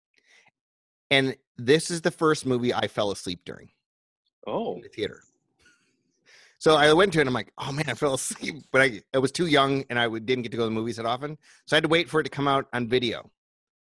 [1.11, 3.70] And this is the first movie I fell asleep during
[4.46, 5.22] Oh, in the theater.
[6.58, 8.56] So I went to it and I'm like, oh man, I fell asleep.
[8.72, 10.96] But I, I was too young and I didn't get to go to the movies
[10.96, 11.38] that often.
[11.66, 13.30] So I had to wait for it to come out on video.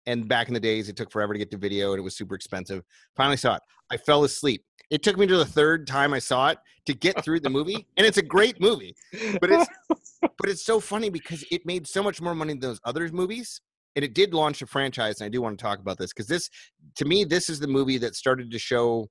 [0.07, 2.15] And back in the days, it took forever to get the video and it was
[2.15, 2.83] super expensive.
[3.15, 3.61] Finally saw it.
[3.89, 4.63] I fell asleep.
[4.91, 7.87] It took me to the third time I saw it to get through the movie.
[7.97, 8.95] And it's a great movie
[9.39, 9.67] but it's
[10.21, 13.61] but it's so funny because it made so much more money than those other movies
[13.95, 16.27] and it did launch a franchise and i do want to talk about this because
[16.27, 16.49] this
[16.95, 19.07] to me this is the movie that started to show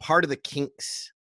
[0.00, 1.12] part of the kinks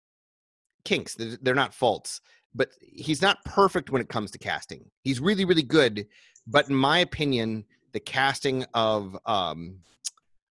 [0.84, 2.20] kinks they're they're not faults
[2.54, 6.06] but he's not perfect when it comes to casting he's really really good
[6.46, 9.78] but in my opinion the casting of um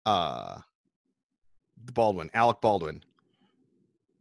[0.04, 0.58] uh
[1.92, 3.02] baldwin alec baldwin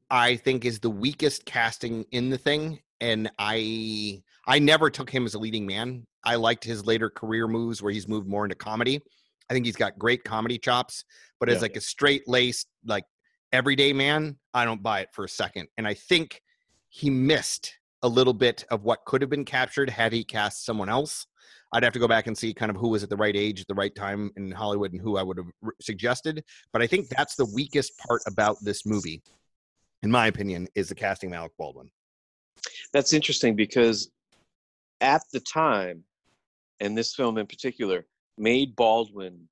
[0.09, 5.25] I think is the weakest casting in the thing, and I I never took him
[5.25, 6.05] as a leading man.
[6.23, 9.01] I liked his later career moves where he's moved more into comedy.
[9.49, 11.03] I think he's got great comedy chops,
[11.39, 13.05] but as like a straight laced like
[13.51, 15.67] everyday man, I don't buy it for a second.
[15.77, 16.41] And I think
[16.89, 20.89] he missed a little bit of what could have been captured had he cast someone
[20.89, 21.27] else.
[21.73, 23.61] I'd have to go back and see kind of who was at the right age
[23.61, 26.43] at the right time in Hollywood and who I would have r- suggested.
[26.71, 29.21] But I think that's the weakest part about this movie,
[30.03, 31.89] in my opinion, is the casting of Alec Baldwin.
[32.93, 34.09] that's interesting because
[35.01, 36.03] at the time,
[36.79, 38.05] and this film in particular,
[38.37, 39.47] made Baldwin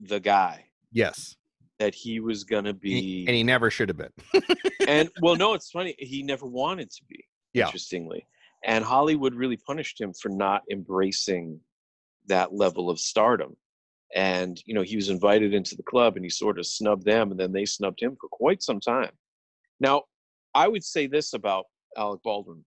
[0.00, 1.36] the guy Yes,
[1.78, 3.00] that he was gonna and be.
[3.00, 4.42] he, and he never should have been.
[4.88, 5.94] and well, no, it's funny.
[5.98, 7.24] He never wanted to be.
[7.52, 7.66] Yeah.
[7.66, 8.26] Interestingly,
[8.64, 11.60] and Hollywood really punished him for not embracing
[12.26, 13.56] that level of stardom.
[14.14, 17.30] And you know, he was invited into the club, and he sort of snubbed them,
[17.30, 19.12] and then they snubbed him for quite some time.
[19.80, 20.04] Now,
[20.54, 21.66] I would say this about
[21.96, 22.64] Alec Baldwin,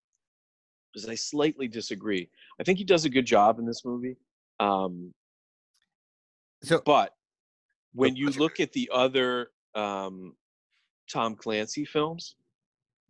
[0.94, 2.30] because I slightly disagree.
[2.60, 4.18] I think he does a good job in this movie.
[4.60, 5.14] Um,
[6.64, 7.14] So but
[7.94, 10.36] when you look at the other um,
[11.12, 12.36] Tom Clancy films,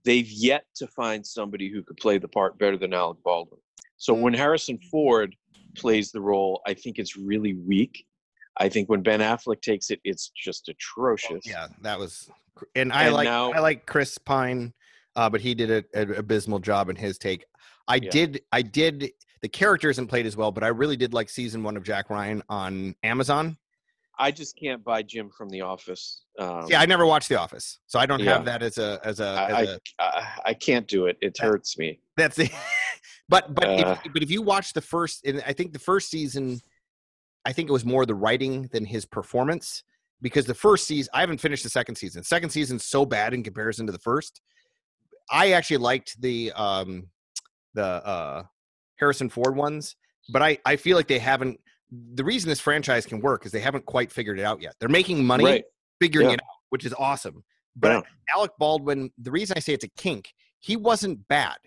[0.04, 3.60] they've yet to find somebody who could play the part better than Alec Baldwin.
[3.98, 5.36] So when Harrison Ford
[5.76, 8.06] plays the role, I think it's really weak.
[8.58, 11.46] I think when Ben Affleck takes it, it's just atrocious.
[11.46, 12.30] yeah, that was,
[12.76, 14.74] and I And like now- I like Chris Pine,
[15.16, 17.46] uh, but he did a- an abysmal job in his take.
[17.88, 18.10] I Yeah.
[18.10, 19.12] did, I did.
[19.42, 22.10] The character isn't played as well, but I really did like season one of Jack
[22.10, 23.58] Ryan on Amazon.
[24.20, 26.22] I just can't buy Jim from The Office.
[26.38, 28.34] Um, yeah, I never watched The Office, so I don't Yeah.
[28.34, 31.18] have that as a as a, I, as a I, I can't do it.
[31.22, 32.00] It That- hurts me.
[32.18, 32.52] That's it.
[33.30, 33.98] but but Uh.
[34.06, 36.60] if, but if you watch the first, and I think the first season,
[37.46, 39.84] I think it was more the writing than his performance
[40.22, 42.24] because the first season I haven't finished the second season.
[42.24, 44.42] Second season's so bad in comparison to the first.
[45.32, 47.08] I actually liked the um
[47.74, 48.44] the uh
[49.00, 49.96] Harrison Ford ones,
[50.30, 51.60] but I I feel like they haven't.
[51.92, 54.76] The reason this franchise can work is they haven't quite figured it out yet.
[54.80, 55.64] They're making money Right.
[56.00, 56.34] figuring Yeah.
[56.36, 57.44] it out, which is awesome.
[57.76, 58.02] But Yeah.
[58.36, 61.58] Alec Baldwin, the reason I say it's a kink, he wasn't bad.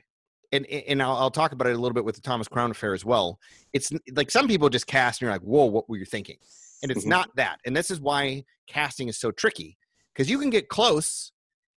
[0.53, 2.95] And and I'll, I'll talk about it a little bit with the Thomas Crown affair
[2.95, 3.39] as well.
[3.73, 6.39] It's like some people just cast and you're like, whoa, what were you thinking?
[6.83, 7.09] And it's Mhm.
[7.09, 7.59] not that.
[7.67, 9.77] And this is why casting is so tricky
[10.15, 11.33] because you can get close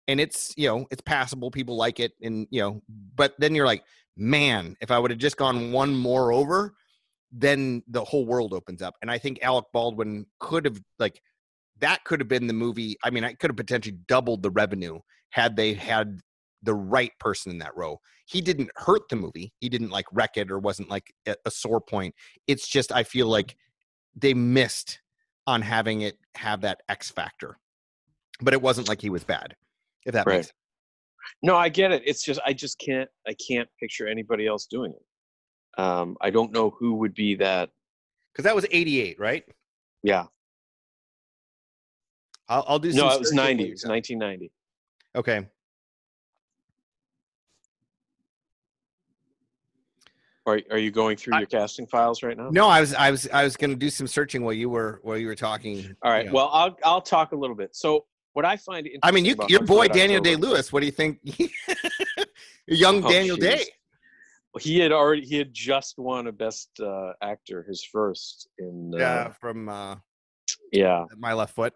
[0.08, 1.50] and it's you know it's passable.
[1.52, 2.82] People like it, and you know,
[3.16, 3.84] but then you're like,
[4.16, 6.76] man, if I would have just gone one more over,
[7.32, 8.96] then the whole world opens up.
[9.02, 11.22] And I think Alec Baldwin could have like
[11.80, 12.98] that could have been the movie.
[13.04, 16.20] I mean, I could have potentially doubled the revenue had they had
[16.64, 18.02] the right person in that role.
[18.26, 19.54] He didn't hurt the movie.
[19.60, 22.16] He didn't like wreck it or wasn't like a, a sore point.
[22.48, 23.56] It's just I feel like
[24.16, 25.00] they missed
[25.46, 27.58] on having it have that X factor.
[28.42, 29.56] But it wasn't like he was bad.
[30.06, 30.38] If that Right.
[30.38, 30.54] makes sense.
[31.44, 32.04] No, I get it.
[32.06, 35.02] It's just I just can't I can't picture anybody else doing it.
[35.78, 37.70] Um, I don't know who would be that.
[38.34, 39.44] Because that was 88, right?
[40.04, 40.26] Yeah,
[42.50, 43.64] I'll, I'll do some no, it was searching ninety.
[43.64, 44.52] you're It was nineteen ninety.
[45.16, 45.46] Okay.
[50.46, 52.50] Are are you going through I- your casting files right now?
[52.52, 55.18] No, I was I was I was gonna do some searching while you were while
[55.18, 55.94] you were talking.
[56.04, 56.26] All right.
[56.26, 56.36] you know.
[56.36, 57.76] Well, I'll I'll talk a little bit.
[57.76, 60.72] So what I find interesting I mean, you, your boy Daniel Day Lewis.
[60.72, 61.20] What do you think?
[62.68, 63.42] Young Oh, Daniel jeez.
[63.42, 63.66] Day.
[64.58, 68.92] He had already he had just won a Best uh, Actor, his first in.
[68.94, 69.96] Uh, Yeah, from uh,
[70.72, 71.74] yeah, my left foot.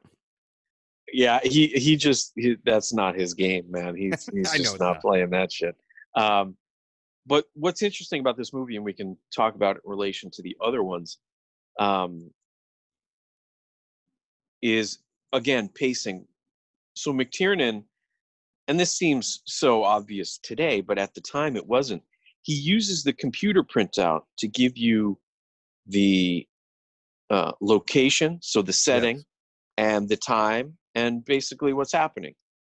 [1.13, 1.39] yeah.
[1.43, 3.95] He he just he, that's not his game, man.
[3.95, 5.01] He's he's just not, not.
[5.01, 5.75] playing that shit.
[6.15, 6.57] Um,
[7.25, 10.41] but what's interesting about this movie, and we can talk about it in relation to
[10.41, 11.19] the other ones,
[11.79, 12.31] um,
[14.61, 14.99] is
[15.31, 16.25] again pacing.
[16.95, 17.83] So McTiernan,
[18.67, 22.03] and this seems so obvious today, but at the time it wasn't.
[22.43, 25.19] He uses the computer printout to give you
[25.87, 26.47] the
[27.29, 29.25] uh, location, so the setting, Yes.
[29.77, 32.33] and the time, and basically what's happening.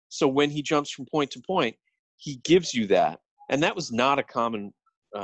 [0.09, 1.75] So when he jumps from point to point,
[2.17, 4.73] he gives you that, and that was not a common
[5.15, 5.19] uh,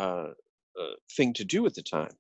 [0.79, 2.11] uh, thing to do at the time.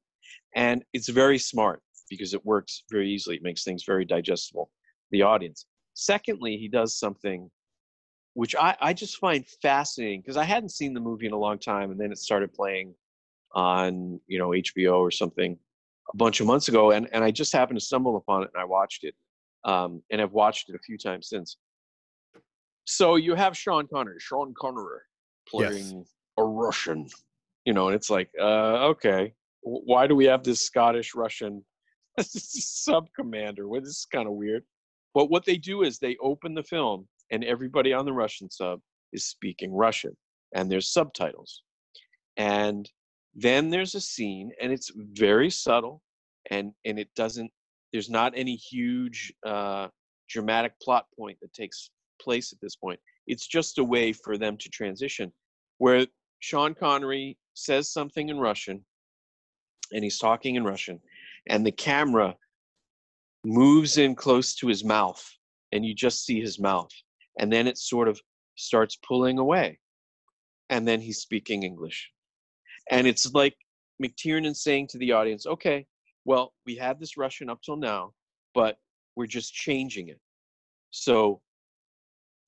[0.55, 3.37] And it's very smart because it works very easily.
[3.37, 4.69] It makes things very digestible
[5.11, 5.65] the audience.
[5.93, 7.49] Secondly, he does something
[8.37, 11.57] which I, I just find fascinating because I hadn't seen the movie in a long
[11.57, 12.93] time, and then it started playing
[13.55, 15.57] on you know HBO or something
[16.13, 18.61] a bunch of months ago, and, and I just happened to stumble upon it and
[18.61, 19.15] I watched it,
[19.63, 21.57] um, and I've watched it a few times since.
[22.85, 24.99] So you have Sean Connery, Sean Connery
[25.49, 26.05] playing
[26.37, 27.07] a Russian,
[27.65, 31.65] you know, and it's like, uh, okay, why do we have this Scottish Russian
[32.21, 33.67] sub commander?
[33.67, 34.63] Well, this is kind of weird.
[35.15, 38.79] But what they do is they open the film, and everybody on the Russian sub
[39.13, 40.15] is speaking Russian,
[40.53, 41.63] and there's subtitles.
[42.37, 42.89] And
[43.35, 46.01] then there's a scene, and it's very subtle,
[46.49, 47.51] and and it doesn't.
[47.93, 49.87] There's not any huge uh,
[50.29, 51.89] dramatic plot point that takes
[52.21, 52.99] place at this point.
[53.27, 55.31] It's just a way for them to transition,
[55.77, 56.05] where
[56.39, 58.83] Sean Connery says something in Russian,
[59.93, 60.99] and he's talking in Russian,
[61.47, 62.35] and the camera
[63.45, 65.23] moves in close to his mouth,
[65.71, 66.91] and you just see his mouth,
[67.37, 68.19] and then it sort of
[68.55, 69.79] starts pulling away,
[70.69, 72.11] and then he's speaking English,
[72.91, 73.55] and it's like
[74.03, 75.85] McTiernan saying to the audience, "Okay,
[76.25, 78.13] well, we had this Russian up till now,
[78.53, 78.77] but
[79.15, 80.19] we're just changing it,
[80.91, 81.41] so."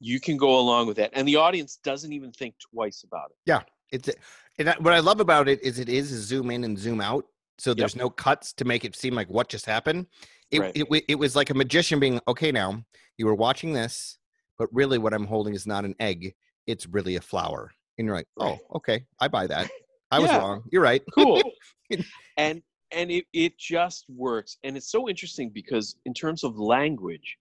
[0.01, 3.37] You can go along with that, and the audience doesn't even think twice about it.
[3.45, 3.63] Yeah.
[3.91, 4.09] It's
[4.57, 7.25] and what I love about it is it is a zoom in and zoom out,
[7.57, 10.05] so there's no cuts to make it seem like what just happened.
[10.51, 10.71] It, Right.
[10.77, 12.51] it it was like a magician being okay.
[12.51, 12.85] Now
[13.17, 14.18] you were watching this,
[14.59, 16.35] but really what I'm holding is not an egg;
[16.67, 17.71] it's really a flower.
[17.97, 19.69] And you're like, oh, okay, I buy that.
[20.11, 20.37] I was Yeah.
[20.39, 20.63] wrong.
[20.71, 21.01] You're right.
[21.13, 21.41] cool
[22.37, 27.37] and and it, it just works and it's so interesting because in terms of language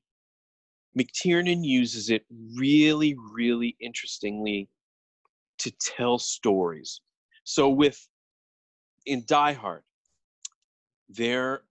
[0.99, 2.25] mctiernan uses it
[2.57, 4.69] really really interestingly
[5.59, 7.01] to tell stories
[7.45, 8.07] so with
[9.07, 9.83] in die hard
[11.09, 11.63] there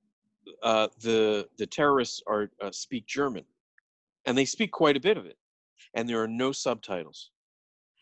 [0.63, 3.43] uh, the the terrorists are uh, speak german
[4.27, 5.37] and they speak quite a bit of it
[5.95, 7.31] and there are no subtitles.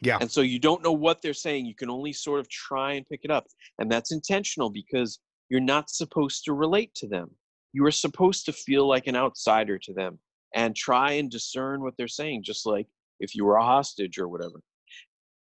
[0.01, 0.17] Yeah.
[0.19, 3.07] and so you don't know what they're saying you can only sort of try and
[3.07, 3.45] pick it up
[3.79, 5.19] and that's intentional because
[5.49, 7.29] you're not supposed to relate to them.
[7.71, 10.19] You are supposed to feel like an outsider to them
[10.53, 12.87] and try and discern what they're saying just like
[13.21, 14.59] if you were a hostage or whatever.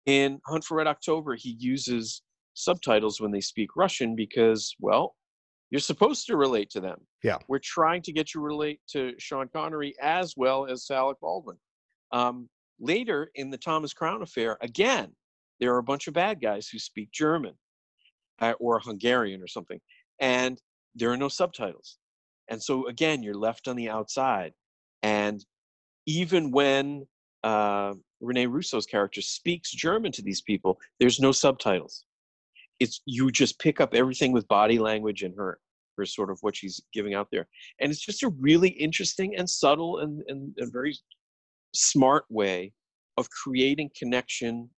[0.05, 2.21] In hunt for red october he uses
[2.53, 5.15] subtitles when they speak russian because well
[5.73, 6.99] you're supposed to relate to them.
[7.23, 7.39] Yeah.
[7.47, 11.57] we're trying to get you relate to sean connery as well as alec baldwin.
[12.11, 12.47] Um,
[12.79, 15.09] later in the thomas crown affair again
[15.59, 17.53] there are a bunch of bad guys who speak german
[18.39, 19.79] uh, or hungarian or something
[20.19, 20.61] and
[20.93, 21.97] there are no subtitles.
[22.49, 24.53] And so again you're left on the outside.
[25.01, 25.43] And
[26.05, 27.07] even when
[27.43, 32.05] uh, rene russo's character speaks german to these people there's no subtitles
[32.79, 35.59] it's you just pick up everything with body language and her
[35.97, 37.47] her sort of what she's giving out there.
[37.79, 40.97] And it's just a really interesting and subtle and, and, and very
[41.75, 42.73] smart way
[43.17, 44.71] of creating connection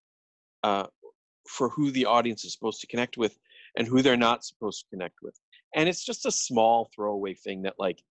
[0.64, 0.86] uh,
[1.48, 3.38] for who the audience is supposed to connect with
[3.76, 5.38] and who they're not supposed to connect with.
[5.76, 8.02] And it's just a small throwaway thing that like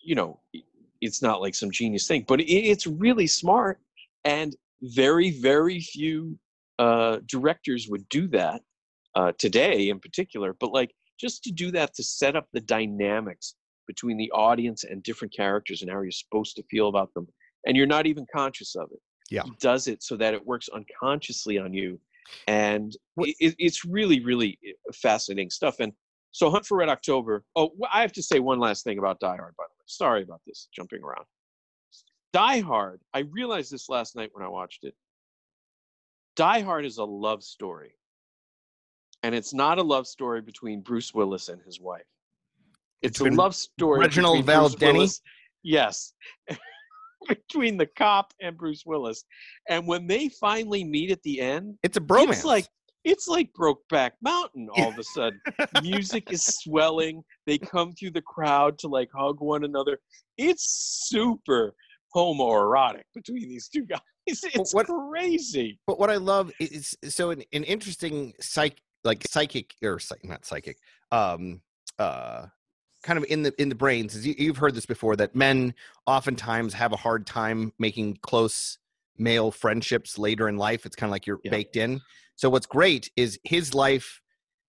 [0.00, 0.40] you know
[1.00, 3.78] it's not like some genius thing but it, it's really smart
[4.24, 6.38] and very very few
[6.78, 8.62] uh, directors would do that
[9.16, 13.54] uh, today in particular but like just to do that to set up the dynamics
[13.86, 17.26] between the audience and different characters and how you're supposed to feel about them
[17.66, 19.00] and you're not even conscious of it.
[19.30, 19.42] Yeah.
[19.44, 21.98] he does it so that it works unconsciously on you
[22.46, 25.92] and it, it's really really uh, fascinating stuff and
[26.30, 29.36] so hunt for red october oh i have to say one last thing about die
[29.36, 29.84] hard by the way.
[29.86, 31.24] Sorry about this jumping around.
[32.32, 34.94] Die hard i realized this last night when i watched it.
[36.36, 37.96] Die hard is a love story
[39.26, 42.02] and it's not a love story between bruce willis and his wife
[43.02, 44.92] it's a love story Reginald between Bruce Val Denny?
[44.98, 45.20] Willis-
[45.62, 46.12] yes
[47.28, 49.24] between the cop and bruce willis
[49.68, 52.30] and when they finally meet at the end It's a bromance.
[52.32, 52.66] it's like
[53.04, 55.40] it's like Brokeback Mountain all of a sudden.
[55.80, 57.22] Music is swelling.
[57.46, 60.00] They come through the crowd to like hug one another.
[60.38, 61.72] It's super
[62.16, 64.00] homoerotic between these two guys.
[64.26, 65.78] It's what- crazy.
[65.86, 68.76] But what I love is so an, an interesting psych
[69.06, 70.76] like psychic or not psychic
[71.12, 71.60] um
[71.98, 72.46] uh
[73.02, 75.72] kind of in the in the brains is you, you've heard this before that men
[76.06, 78.78] oftentimes have a hard time making close
[79.18, 80.84] male friendships later in life.
[80.84, 81.50] It's kind of like you're Yeah.
[81.52, 82.00] baked in.
[82.34, 84.20] So what's great is his life,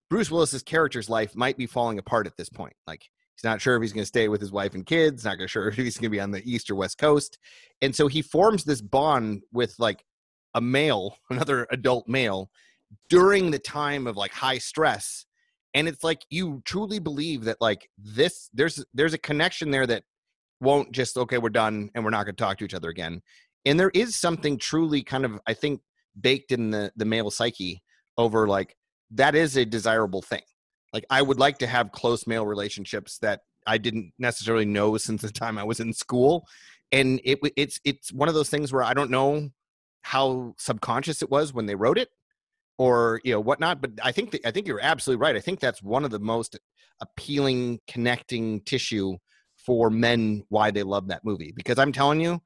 [0.10, 2.76] Bruce Willis's character's life might be falling apart at this point.
[2.86, 5.38] Like he's not sure if he's going to stay with his wife and kids, not
[5.38, 7.38] going to sure if he's going to be on the east or west coast.
[7.82, 10.06] And so he forms this bond with like
[10.54, 12.50] a male, another adult male
[13.10, 15.26] during the time of like high stress.
[15.74, 20.04] And it's like you truly believe that like this there's there's a connection there that
[20.60, 23.22] won't just okay we're done and we're not going to talk to each other again
[23.66, 25.82] and there is something truly kind of i think
[26.20, 27.82] baked in the the male psyche
[28.18, 28.76] over like
[29.12, 30.42] that is a desirable thing
[30.94, 35.22] like i would like to have close male relationships that i didn't necessarily know since
[35.22, 36.46] the time i was in school
[36.92, 39.50] and it it's it's one of those things where i don't know
[40.02, 42.10] how subconscious it was when they wrote it
[42.78, 45.60] or you know whatnot but i think that, i think you're absolutely right i think
[45.60, 46.60] that's one of the most
[47.02, 49.16] appealing connecting tissue
[49.56, 52.40] for men why they love that movie because i'm telling you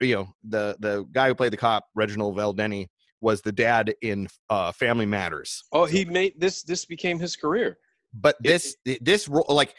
[0.00, 2.86] you know the the guy who played the cop reginald valdeni
[3.20, 6.62] was the dad in uh family matters Oh, he made this.
[6.62, 7.78] This became his career.
[8.12, 9.74] but It- this this role like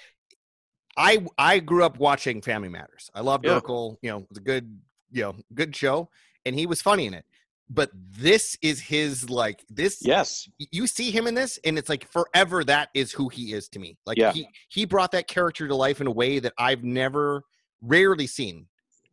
[0.98, 3.60] i i grew up watching family matters i loved Yeah.
[3.60, 4.80] urkel you know it was a good
[5.12, 6.10] you know good show
[6.46, 7.26] and he was funny in it
[7.70, 10.48] but this is his like this Yes.
[10.60, 13.80] you see him in this and it's like forever that is who he is to
[13.80, 14.32] me like Yeah.
[14.34, 17.44] he he brought that character to life in a way that i've never
[17.82, 18.68] rarely seen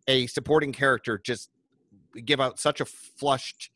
[0.06, 1.48] a supporting character just
[2.26, 3.70] give out such a flushed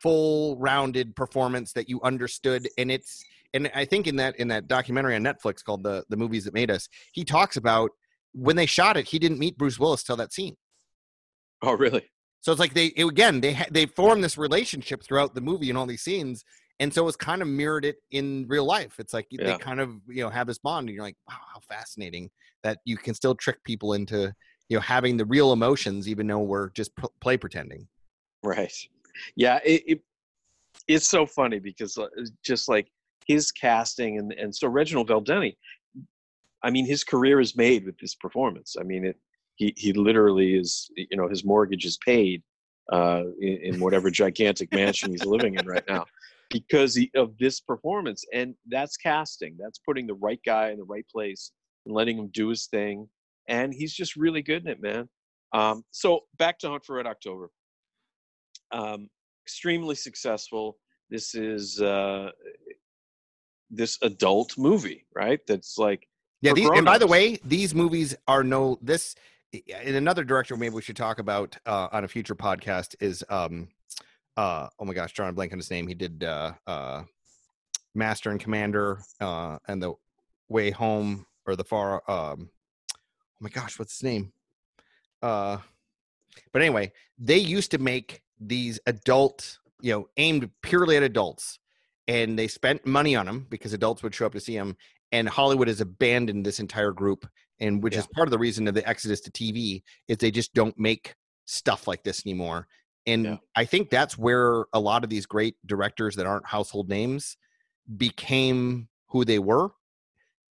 [0.00, 3.24] full rounded performance that you understood and it's
[3.54, 6.52] and i think in that in that documentary on netflix called the the movies that
[6.52, 7.90] made us he talks about
[8.32, 10.54] when they shot it he didn't meet bruce willis till that scene
[11.60, 12.04] Oh, really?
[12.40, 15.78] So it's like they it- again they they form this relationship throughout the movie and
[15.78, 16.44] all these scenes,
[16.80, 18.94] and so it's kind of mirrored it in real life.
[18.98, 21.60] It's like they kind of you know have this bond, and you're like, wow, how
[21.68, 22.30] fascinating
[22.62, 24.32] that you can still trick people into
[24.68, 27.86] you know having the real emotions, even though we're just p- play pretending.
[28.42, 28.72] Right.
[29.36, 29.58] Yeah.
[29.64, 30.00] It, it
[30.86, 32.06] it's so funny because uh,
[32.44, 32.88] just like
[33.26, 35.56] his casting and and so Reginald Valdeni.
[36.62, 38.76] I mean, his career is made with this performance.
[38.78, 39.16] I mean, it.
[39.58, 40.90] He he literally is.
[40.96, 42.42] You know, his mortgage is paid
[42.92, 46.06] uh, in, in whatever gigantic mansion he's living in right now
[46.50, 49.56] because he, of this performance, and that's casting.
[49.58, 51.52] That's putting the right guy in the right place
[51.84, 53.08] and letting him do his thing.
[53.48, 55.08] And he's just really good in it, man.
[55.54, 57.50] Um, so back to Hunt for Red October
[58.72, 59.08] um,
[59.44, 60.78] extremely successful.
[61.10, 62.30] This is uh,
[63.70, 65.40] this adult movie, right?
[65.46, 66.06] That's like
[66.42, 69.14] Yeah, these, and by the way, these movies are no this.
[69.52, 73.68] In another director, maybe we should talk about uh, on a future podcast is um,
[74.36, 75.86] uh, oh my gosh, john blank on his name.
[75.86, 77.04] He did uh, uh,
[77.94, 79.94] Master and Commander uh, and the
[80.48, 82.02] Way Home or the Far.
[82.10, 82.50] Um,
[82.92, 84.32] oh my gosh, what's his name?
[85.22, 85.58] Uh,
[86.52, 91.58] but anyway, they used to make these adult, you know, aimed purely at adults,
[92.06, 94.76] and they spent money on them because adults would show up to see them
[95.12, 97.26] and Hollywood has abandoned this entire group,
[97.60, 100.54] and which is part of the reason of the exodus to TV is they just
[100.54, 101.14] don't make
[101.46, 102.68] stuff like this anymore.
[103.06, 103.36] And Yeah.
[103.56, 107.36] I think that's where a lot of these great directors that aren't household names
[107.96, 109.70] became who they were.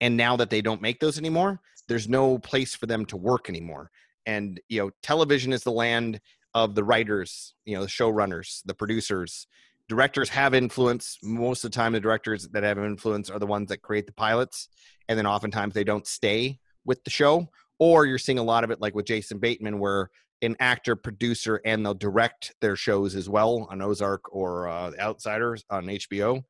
[0.02, 3.50] And now that they don't make those anymore, there's no place for them to work
[3.50, 3.92] anymore.
[4.26, 6.20] And you know, television is the land
[6.54, 9.48] of the writers, you know, the showrunners, the producers,
[9.88, 11.20] directors have influence.
[11.22, 14.14] Most of the time, the directors that have influence are the ones that create the
[14.14, 14.70] pilots,
[15.08, 17.48] and then oftentimes they don't stay with the show.
[17.80, 20.10] Or you're seeing a lot of it, like with Jason Bateman, where
[20.42, 25.02] an actor, producer, and they'll direct their shows as well on Ozark or uh, The
[25.02, 26.44] Outsiders on HBO.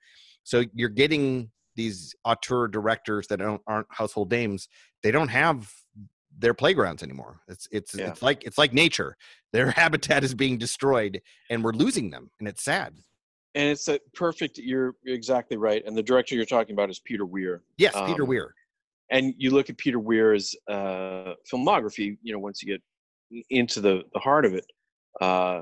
[0.43, 4.67] So you're getting these auteur directors that don't, aren't household names.
[5.03, 5.71] They don't have
[6.37, 7.39] their playgrounds anymore.
[7.47, 8.09] It's it's Yeah.
[8.09, 9.15] it's like it's like nature.
[9.53, 12.93] Their habitat is being destroyed, and we're losing them, and it's sad.
[13.55, 14.57] and it's a perfect.
[14.57, 15.81] You're exactly right.
[15.85, 17.63] And the director you're talking about is Peter Weir.
[17.77, 18.53] Yes, Peter Um, Weir.
[19.11, 22.17] And you look at Peter Weir's uh, filmography.
[22.23, 22.81] You know, once you get
[23.49, 24.65] into the the heart of it.
[25.21, 25.61] Uh,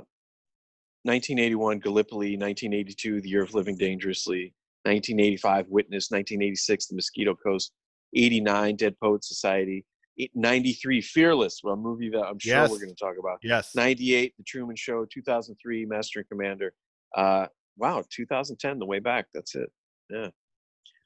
[1.03, 7.73] 1981 Gallipoli, 1982 The Year of Living Dangerously, 1985 Witness, 1986 The Mosquito Coast,
[8.15, 9.85] 89 Dead Poets Society,
[10.33, 12.69] 93 Fearless, a movie that I'm sure Yes.
[12.71, 13.39] we're going to talk about.
[13.43, 13.75] Yes.
[13.75, 16.73] 98 The Truman Show, 2003 Master and Commander.
[17.17, 19.25] Uh, wow, 2010 The Way Back.
[19.33, 19.69] That's it.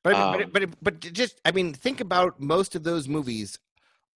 [0.07, 3.59] But Um, but but but just I mean, think about most of those movies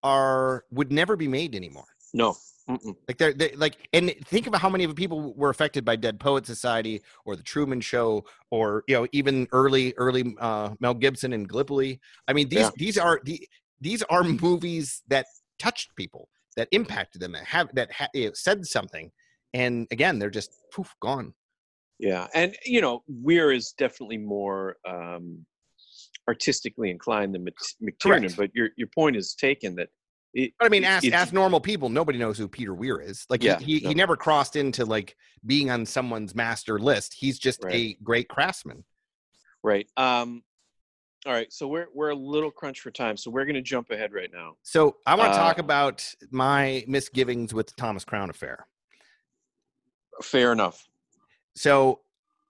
[0.04, 1.88] are would never be made anymore.
[2.14, 2.36] No.
[2.70, 2.96] Mm-mm.
[3.08, 5.96] Like they're, they like, and think about how many of the people were affected by
[5.98, 10.94] Dead Poet Society or The Truman Show or you know even early early uh, Mel
[10.94, 12.00] Gibson and Gallipoli.
[12.28, 12.72] I mean these Yeah.
[12.78, 13.38] these are the
[13.82, 15.26] these are movies that
[15.60, 19.12] touched people that impacted them that have that ha- you know, said something.
[19.54, 21.34] and again they're just poof gone
[22.00, 25.46] Yeah, and you know, Weir is definitely more um,
[26.28, 28.36] artistically inclined than Mc- McTiernan.
[28.36, 29.89] But your your point is taken that.
[30.34, 33.43] It, but i mean ask ask normal people nobody knows who peter weir is like
[33.43, 33.89] Yeah, he, he, no.
[33.89, 37.76] he never crossed into like being on someone's master list he's just Right.
[37.76, 38.86] a great craftsman
[39.62, 39.89] Right.
[39.97, 40.41] Um,
[41.26, 41.51] all right.
[41.51, 44.30] So we're we're a little crunch for time, so we're going to jump ahead right
[44.34, 44.53] now.
[44.64, 48.66] so i want to talk Uh, about my misgivings with the thomas crown affair
[50.24, 50.88] Fair enough.
[51.55, 51.99] so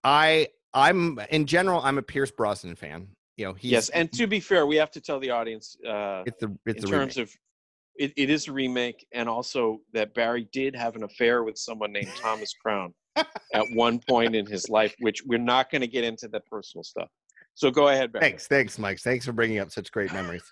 [0.03, 3.07] i i'm in general i'm a pierce brosnan fan
[3.41, 6.39] you know yes, and to be fair, we have to tell the audience uh, it's
[6.39, 7.31] the it's in terms of
[7.95, 11.91] it, it is a remake, and also that Barry did have an affair with someone
[11.91, 16.03] named Thomas Crown at one point in his life, which we're not going to get
[16.03, 17.09] into the personal stuff.
[17.55, 18.21] So go ahead, Barry.
[18.21, 18.99] Thanks, thanks, Mike.
[18.99, 20.43] Thanks for bringing up such great memories.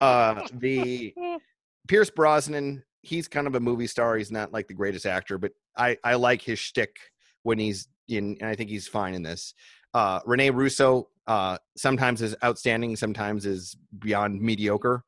[0.00, 1.14] Uh, the
[1.88, 4.16] Pierce Brosnan, he's kind of a movie star.
[4.16, 6.96] He's not like the greatest actor, but I I like his shtick
[7.42, 9.52] when he's in, and I think he's fine in this.
[9.94, 15.04] Uh, Rene Russo uh, sometimes is outstanding, sometimes is beyond mediocre,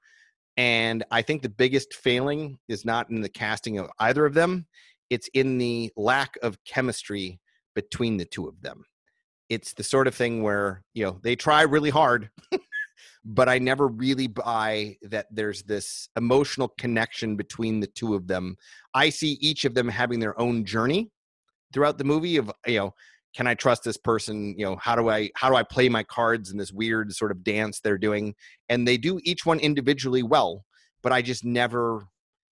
[0.56, 4.66] and I think the biggest failing is not in the casting of either of them;
[5.10, 7.40] it's in the lack of chemistry
[7.74, 8.84] between the two of them.
[9.48, 12.30] It's the sort of thing where you know they try really hard
[13.24, 18.56] but I never really buy that there's this emotional connection between the two of them.
[18.94, 21.10] I see each of them having their own journey
[21.72, 22.94] throughout the movie of you know
[23.34, 24.54] can I trust this person?
[24.58, 27.30] You know how do I how do I play my cards in this weird sort
[27.30, 28.34] of dance they're doing?
[28.68, 30.64] And they do each one individually well
[31.02, 32.04] but I just never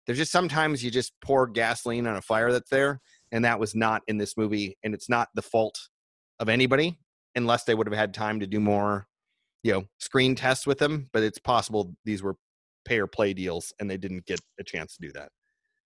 [0.05, 3.01] there's just sometimes you just pour gasoline on a fire that's there
[3.31, 5.77] and that was not in this movie and it's not the fault
[6.39, 6.97] of anybody
[7.35, 9.07] unless they would have had time to do more
[9.63, 12.35] you know screen tests with them but it's possible these were
[12.85, 15.29] pay or play deals and they didn't get a chance to do that.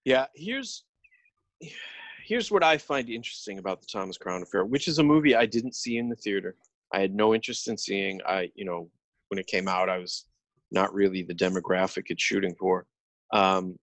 [0.06, 0.84] Yeah, here's
[2.30, 5.48] here's what I find interesting about the Thomas Crown Affair, which is a movie I
[5.48, 6.56] didn't see in the theater.
[6.94, 8.22] I had no interest in seeing.
[8.26, 8.90] I, you know,
[9.30, 10.26] when it came out, I was
[10.72, 12.86] not really the demographic it's shooting for.
[13.34, 13.78] Um,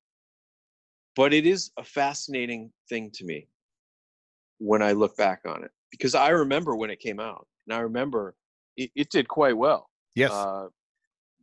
[1.16, 3.48] but it is a fascinating thing to me
[4.58, 7.80] when I look back on it because I remember when it came out, and I
[7.80, 8.36] remember
[8.76, 9.90] it, it did quite well.
[10.14, 10.66] yes Uh,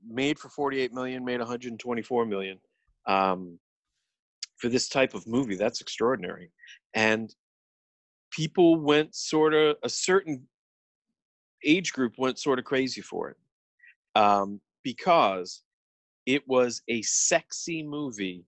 [0.08, 2.60] made for 48 million, made 124 million.
[3.08, 3.60] Um,
[4.58, 6.52] for this type of movie, that's extraordinary.
[6.94, 7.34] And
[8.32, 10.48] people went sort of a certain
[11.66, 13.38] age group went sort of crazy for it
[14.16, 15.64] um, because
[16.26, 18.46] it was a sexy movie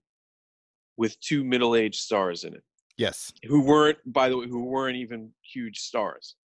[0.97, 2.64] with two middle-aged stars in it
[2.97, 6.36] yes who weren't, by the way, who weren't even huge stars.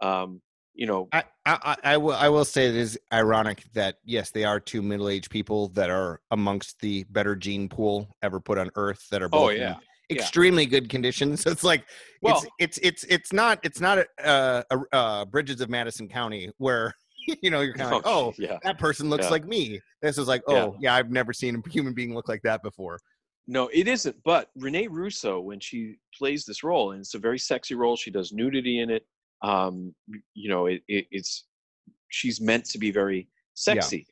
[0.00, 0.40] Um,
[0.78, 4.44] you know, I, I, I- will I will say it is ironic that yes they
[4.44, 8.70] are two middle aged people that are amongst the better gene pool ever put on
[8.76, 9.74] Earth that are both oh in yeah,
[10.08, 10.16] yeah.
[10.16, 11.40] extremely good conditions.
[11.42, 11.84] So it's like
[12.22, 16.52] Well- it's it's it's it's not it's not uh, uh, uh, Bridges of Madison County
[16.58, 16.94] where
[17.42, 18.58] you know you're kind of like oh yeah.
[18.62, 19.30] that person looks Yeah.
[19.30, 19.80] like me.
[20.00, 20.62] This is like Yeah.
[20.62, 23.00] oh yeah I've never seen a human being look like that before.
[23.48, 24.14] No, it isn't.
[24.24, 28.10] But Renee Russo, when she plays this role, and it's a very sexy role, she
[28.12, 29.04] does nudity in it.
[29.42, 29.94] Um,
[30.34, 31.44] you know, it, it, it's
[32.08, 34.06] she's meant to be very sexy.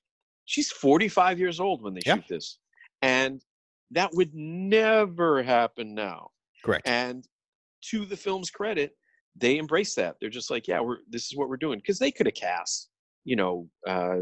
[0.45, 2.17] She's 45 years old when they Yeah.
[2.17, 2.59] shoot this,
[3.03, 3.43] and
[3.91, 6.31] that would never happen now.
[6.65, 6.87] Correct.
[6.89, 7.27] And
[7.91, 8.97] to the film's credit,
[9.37, 10.17] they embrace that.
[10.21, 12.89] They're just like, yeah, we're this is what we're doing because they could have cast,
[13.25, 14.19] you know, uh,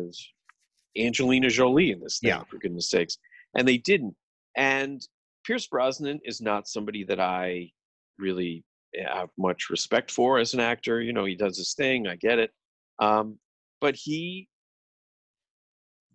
[0.96, 2.44] Angelina Jolie in this thing Yeah.
[2.44, 3.18] for goodness sakes,
[3.56, 4.14] and they didn't.
[4.56, 5.06] And
[5.44, 7.70] Pierce Brosnan is not somebody that I
[8.18, 8.64] really
[9.06, 11.00] have much respect for as an actor.
[11.00, 12.06] You know, he does his thing.
[12.06, 12.50] I get it,
[12.98, 13.38] um,
[13.80, 14.48] but he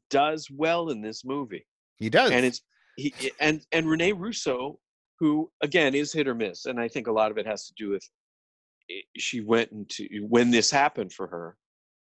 [0.09, 1.65] does well in this movie
[1.97, 2.31] He does.
[2.31, 2.61] and it's
[2.97, 4.79] he and and Rene Russo,
[5.19, 7.73] who again is hit or miss, and I think a lot of it has to
[7.77, 8.03] do with
[9.17, 11.57] she went into when this happened for her.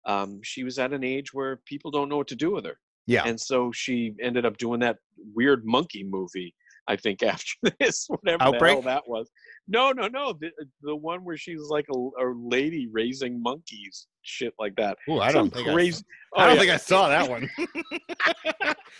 [0.06, 2.78] Um, she was at an age where people don't know what to do with her,
[3.06, 3.24] yeah.
[3.26, 4.98] and so she ended up doing that
[5.34, 6.54] weird monkey movie.
[6.88, 9.30] I think after this, whatever the hell that was.
[9.68, 10.32] No, no, no.
[10.40, 10.50] The
[10.82, 14.96] the one where she's like a, a lady raising monkeys, shit like that.
[15.08, 16.04] Ooh, I Some don't think crazy.
[16.36, 16.60] I, I Oh, don't yeah.
[16.60, 17.50] think I saw that one.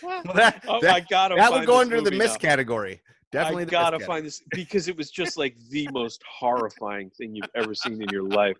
[0.03, 1.35] well, that Oh, that, I gotta.
[1.35, 2.37] that would go under the miss now.
[2.37, 3.01] category.
[3.31, 7.49] Definitely I gotta find this because it was just like the most horrifying thing you've
[7.55, 8.55] ever seen in your life.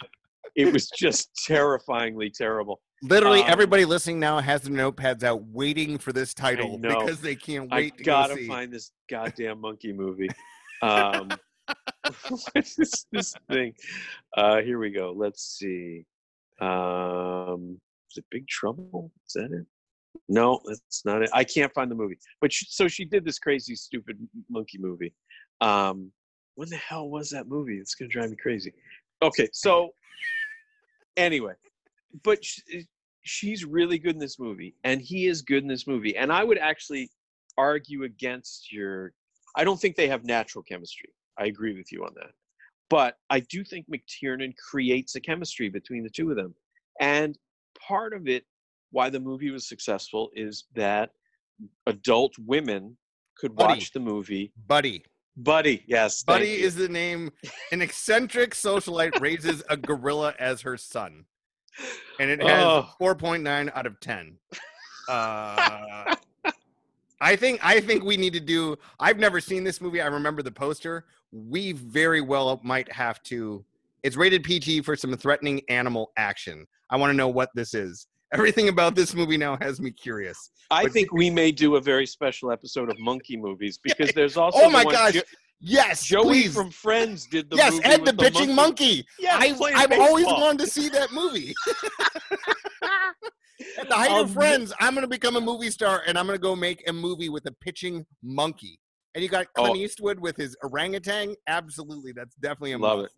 [0.57, 2.81] It was just terrifyingly terrible.
[3.03, 7.35] Literally, Um, everybody listening now has their notepads out, waiting for this title because they
[7.35, 10.29] can't I wait to gotta go find this goddamn monkey movie.
[10.83, 11.29] Um,
[12.29, 13.73] what is this thing?
[14.37, 15.11] Uh, here we go.
[15.11, 16.05] Let's see.
[16.61, 17.81] Um,
[18.11, 19.11] is it Big Trouble?
[19.25, 19.65] Is that it?
[20.29, 21.31] No, that's not it.
[21.33, 22.19] I can't find the movie.
[22.41, 24.19] But she, so she did this crazy, stupid
[24.51, 25.15] monkey movie.
[25.61, 26.11] Um,
[26.53, 27.79] when the hell was that movie?
[27.79, 28.71] It's gonna drive me crazy.
[29.23, 29.89] Okay, so
[31.17, 31.53] anyway,
[32.23, 32.81] but sh- eh,
[33.23, 36.15] she's really good in this movie, and he is good in this movie.
[36.15, 37.09] And I would actually
[37.57, 39.13] argue against your.
[39.55, 41.09] I don't think they have natural chemistry.
[41.37, 42.31] I agree with you on that,
[42.89, 46.55] but I do think McTiernan creates a chemistry between the two of them,
[46.99, 47.37] and
[47.87, 48.45] part of it,
[48.91, 51.11] why the movie was successful, is that
[51.87, 52.97] adult women
[53.37, 53.73] could Buddy.
[53.73, 54.51] watch the movie.
[54.67, 55.03] Buddy.
[55.37, 57.31] Buddy, yes, Buddy is the name.
[57.71, 61.25] An eccentric socialite raises a gorilla as her son,
[62.19, 62.89] and it has Oh.
[62.99, 64.35] 4.9 out of 10.
[65.07, 66.15] Uh,
[67.21, 68.75] I think I think we need to do.
[68.99, 70.01] I've never seen this movie.
[70.01, 71.05] I remember the poster.
[71.31, 73.63] We very well might have to.
[74.03, 76.65] It's rated PG for some threatening animal action.
[76.89, 78.07] I want to know what this is.
[78.33, 80.51] Everything about this movie now has me curious.
[80.69, 84.35] I But- think we may do a very special episode of monkey movies because there's
[84.37, 85.13] also Oh my gosh!
[85.13, 85.21] Jo-
[85.59, 86.53] Yes, Joey please.
[86.53, 89.03] from Friends did the yes, movie Ed the with bitching monkey.
[89.17, 91.55] Yeah, I, I've always wanted to see that movie.
[93.79, 96.27] At the height Um, of Friends, I'm going to become a movie star and I'm
[96.27, 98.79] going to go make a movie with a pitching monkey.
[99.15, 99.75] And you got Clint Oh.
[99.75, 101.35] Eastwood with his orangutan.
[101.47, 103.11] Absolutely, that's definitely a Love it.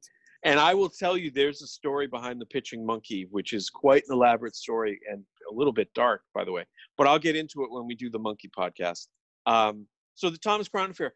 [0.43, 4.03] And I will tell you, there's a story behind the pitching monkey, which is quite
[4.07, 6.65] an elaborate story and a little bit dark, by the way.
[6.97, 9.07] But I'll get into it when we do the monkey podcast.
[9.45, 9.85] Um,
[10.15, 11.13] so the Thomas Crown Affair,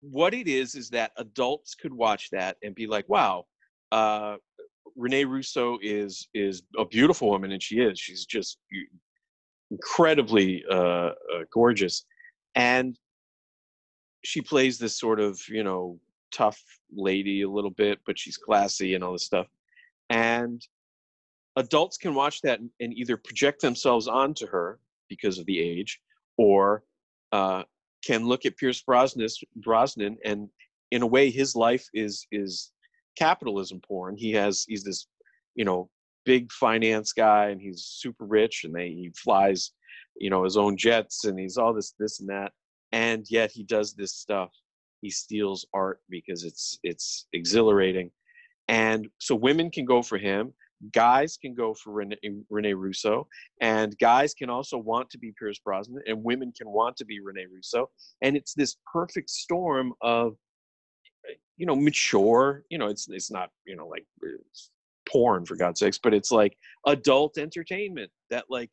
[0.00, 3.46] what it is is that adults could watch that and be like, "Wow,
[3.92, 4.36] uh,
[4.96, 7.98] Renee Russo is is a beautiful woman, and she is.
[7.98, 8.58] She's just
[9.70, 11.12] incredibly uh, uh,
[11.52, 12.04] gorgeous."
[12.56, 12.98] And
[14.24, 16.00] she plays this sort of you know
[16.32, 16.60] tough
[16.94, 19.46] lady a little bit but she's classy and all this stuff.
[20.10, 20.62] And
[21.56, 24.78] adults can watch that and- either project themselves onto her
[25.08, 26.00] because of the age
[26.36, 26.84] or
[27.32, 27.62] uh,
[28.04, 30.48] can look at pierce brosnan, brosnan and
[30.90, 32.72] in a way his life is is
[33.16, 34.16] capitalism porn.
[34.16, 35.06] He has he's this
[35.54, 35.88] you know
[36.24, 39.72] big finance guy and he's super rich and they he flies
[40.16, 42.52] you know his own jets and he's all this this and that.
[42.92, 44.50] And yet he does this stuff
[45.02, 48.10] he steals art because it's it's exhilarating.
[48.68, 50.54] And so women can go for him
[50.90, 52.16] guys can go for rene,
[52.50, 53.26] rene russo
[53.60, 57.20] and guys can also want to be pierce brosnan and women can want to be
[57.20, 57.88] rene russo.
[58.22, 60.34] And it's this perfect storm of
[61.56, 64.04] you know mature you know it's it's not you know like
[65.08, 68.70] porn for god's sakes but it's like adult entertainment that like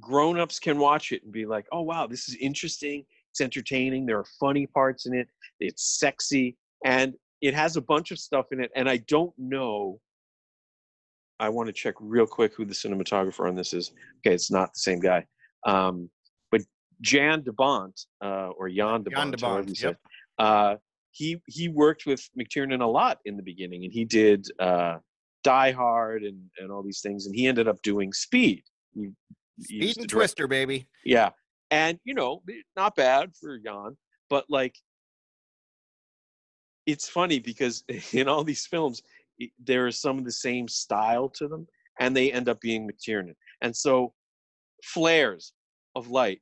[0.00, 4.18] grown-ups can watch it and be like oh wow this is interesting it's entertaining there
[4.18, 5.28] are funny parts in it
[5.60, 9.98] it's sexy and it has a bunch of stuff in it and i don't know
[11.38, 14.72] i want to check real quick who the cinematographer on this is okay it's not
[14.74, 15.24] the same guy
[15.66, 16.10] um,
[16.50, 16.62] but
[17.00, 19.98] jan debont uh, or jan debont, Jan de however Bont, you say yep.
[20.38, 20.76] uh,
[21.12, 24.96] he he worked with mctiernan a lot in the beginning and he did uh,
[25.44, 28.62] die hard and and all these things and he ended up doing speed
[28.94, 29.10] he
[29.62, 30.88] Speed and Twister, baby.
[31.04, 31.30] yeah.
[31.70, 32.42] And, you know,
[32.76, 33.96] not bad for Jan,
[34.28, 34.74] but like,
[36.86, 39.02] it's funny because in all these films,
[39.64, 41.66] there is some of the same style to them,
[41.98, 43.34] and they end up being McTiernan.
[43.62, 44.12] And so,
[44.84, 45.52] flares
[45.94, 46.40] of light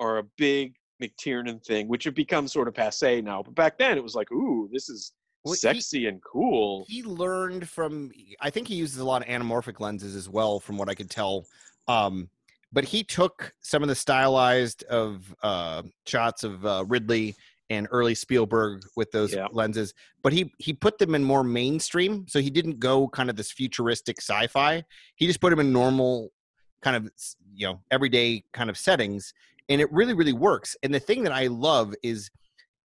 [0.00, 3.42] are a big McTiernan thing, which have become sort of passe now.
[3.42, 5.12] But back then, it was like, ooh, this is
[5.44, 6.84] Well, he- sexy and cool.
[6.88, 8.10] He learned from.
[8.40, 11.10] I think he uses a lot of anamorphic lenses as well, from what I could
[11.10, 11.46] tell.
[11.88, 12.30] Um,
[12.72, 17.36] but he took some of the stylized of uh, shots of uh, Ridley
[17.70, 19.46] and early Spielberg with those Yeah.
[19.52, 22.26] lenses, but he he put them in more mainstream.
[22.28, 24.84] So he didn't go kind of this futuristic sci-fi.
[25.16, 26.32] He just put them in normal,
[26.82, 27.10] kind of
[27.54, 29.32] you know everyday kind of settings,
[29.68, 30.76] and it really really works.
[30.82, 32.30] And the thing that I love is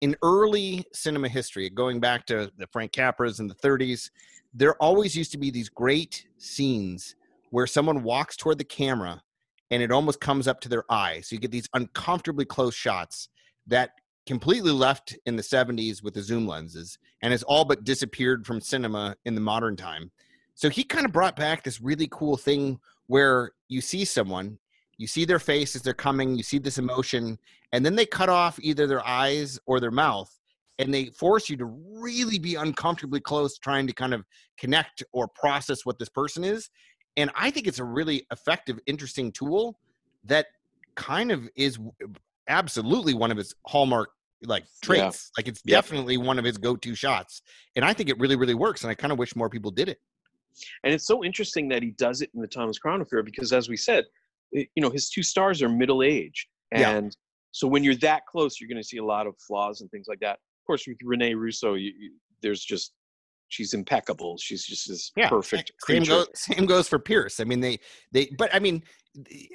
[0.03, 4.11] in early cinema history, going back to the Frank Capras in the 30s,
[4.53, 7.17] there always used to be these great scenes
[7.51, 9.23] where someone walks toward the camera
[9.71, 11.21] and it almost comes up to their eye.
[11.23, 13.29] So you get these uncomfortably close shots
[13.67, 13.91] that
[14.27, 18.61] completely left in the 70s with the zoom lenses and has all but disappeared from
[18.61, 20.11] cinema in the modern time.
[20.55, 24.59] So he kind of brought back this really cool thing where you see someone,
[24.99, 27.39] you see their face as they're coming, you see this emotion,
[27.73, 30.33] and then they cut off either their eyes or their mouth
[30.79, 34.25] and they force you to really be uncomfortably close trying to kind of
[34.59, 36.71] connect or process what this person is
[37.17, 39.79] and i think it's a really effective interesting tool
[40.25, 40.47] that
[40.95, 41.79] kind of is
[42.49, 44.11] absolutely one of his hallmark
[44.45, 45.77] like traits like it's Yep.
[45.85, 47.43] definitely one of his go-to shots
[47.75, 49.89] and i think it really really works and i kind of wish more people did
[49.89, 49.99] it
[50.85, 53.69] And it's so interesting that he does it in the Thomas Crown Affair because, as
[53.69, 54.05] we said,
[54.57, 56.49] i- you know, his two stars are middle age.
[56.73, 56.93] Yeah.
[56.97, 57.15] And
[57.53, 60.07] so when you're that close, you're going to see a lot of flaws and things
[60.09, 60.37] like that.
[60.61, 62.95] Of course, with Renee Russo, you, you, there's just
[63.49, 64.37] she's impeccable.
[64.39, 66.13] She's just this Yeah, perfect Same creature.
[66.13, 67.41] goes, same goes for Pierce.
[67.41, 67.79] I mean, they
[68.13, 68.83] they, but I mean,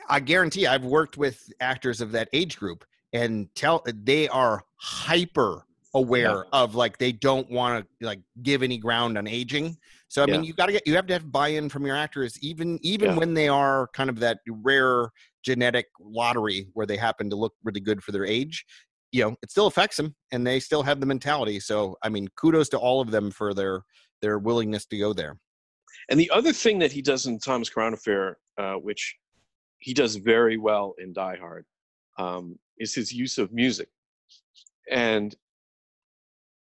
[0.09, 2.83] I guarantee I've worked with actors of that age group,
[3.13, 8.77] and tell they are hyper aware of like they don't want to like give any
[8.77, 9.77] ground on aging.
[10.07, 10.47] So I mean, Yeah.
[10.47, 13.17] you got to get you have to have buy-in from your actors, even even Yeah.
[13.17, 15.09] when they are kind of that rare
[15.43, 18.65] genetic lottery where they happen to look really good for their age.
[19.12, 21.59] You know, it still affects them, and they still have the mentality.
[21.59, 23.84] So I mean, kudos to all of them for their
[24.22, 25.38] their willingness to go there.
[26.09, 29.16] And the other thing that he does in Thomas Crown Affair, uh, which
[29.80, 31.66] he does very well in Die Hard,
[32.18, 33.89] um, is his use of music.
[34.89, 35.36] And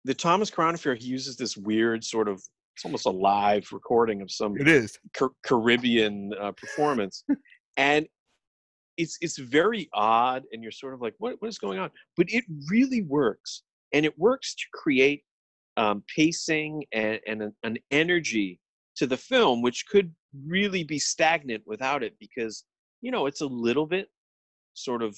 [0.05, 2.43] the Thomas Crown Affair, he uses this weird sort of,
[2.75, 7.25] it's almost a live recording of some it is Car- Caribbean uh, performance,
[7.77, 8.07] and
[8.97, 11.91] it's it's very odd, and you're sort of like, what what is going on?
[12.17, 15.23] But it really works, and it works to create
[15.77, 18.59] um, pacing and, and an, an energy
[18.97, 20.13] to the film, which could
[20.47, 22.65] really be stagnant without it, because
[23.03, 24.09] you know it's a little bit
[24.75, 25.17] sort of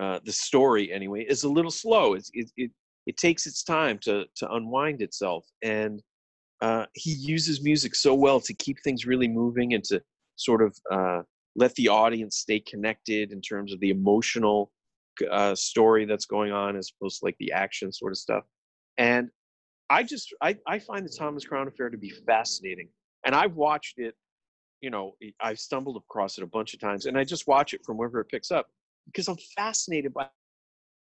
[0.00, 2.14] uh, the story anyway is a little slow.
[2.14, 2.70] It's, it it
[3.06, 6.02] it takes its time to to unwind itself, and
[6.60, 10.00] uh, he uses music so well to keep things really moving and to
[10.36, 11.22] sort of uh,
[11.56, 14.72] let the audience stay connected in terms of the emotional
[15.30, 18.44] uh, story that's going on as opposed to like the action sort of stuff.
[18.98, 19.30] And
[19.90, 22.88] I just I, I find the Thomas Crown Affair to be fascinating,
[23.24, 24.14] and I've watched it.
[24.80, 27.80] You know, I've stumbled across it a bunch of times, and I just watch it
[27.84, 28.66] from wherever it picks up
[29.06, 30.28] because I'm fascinated by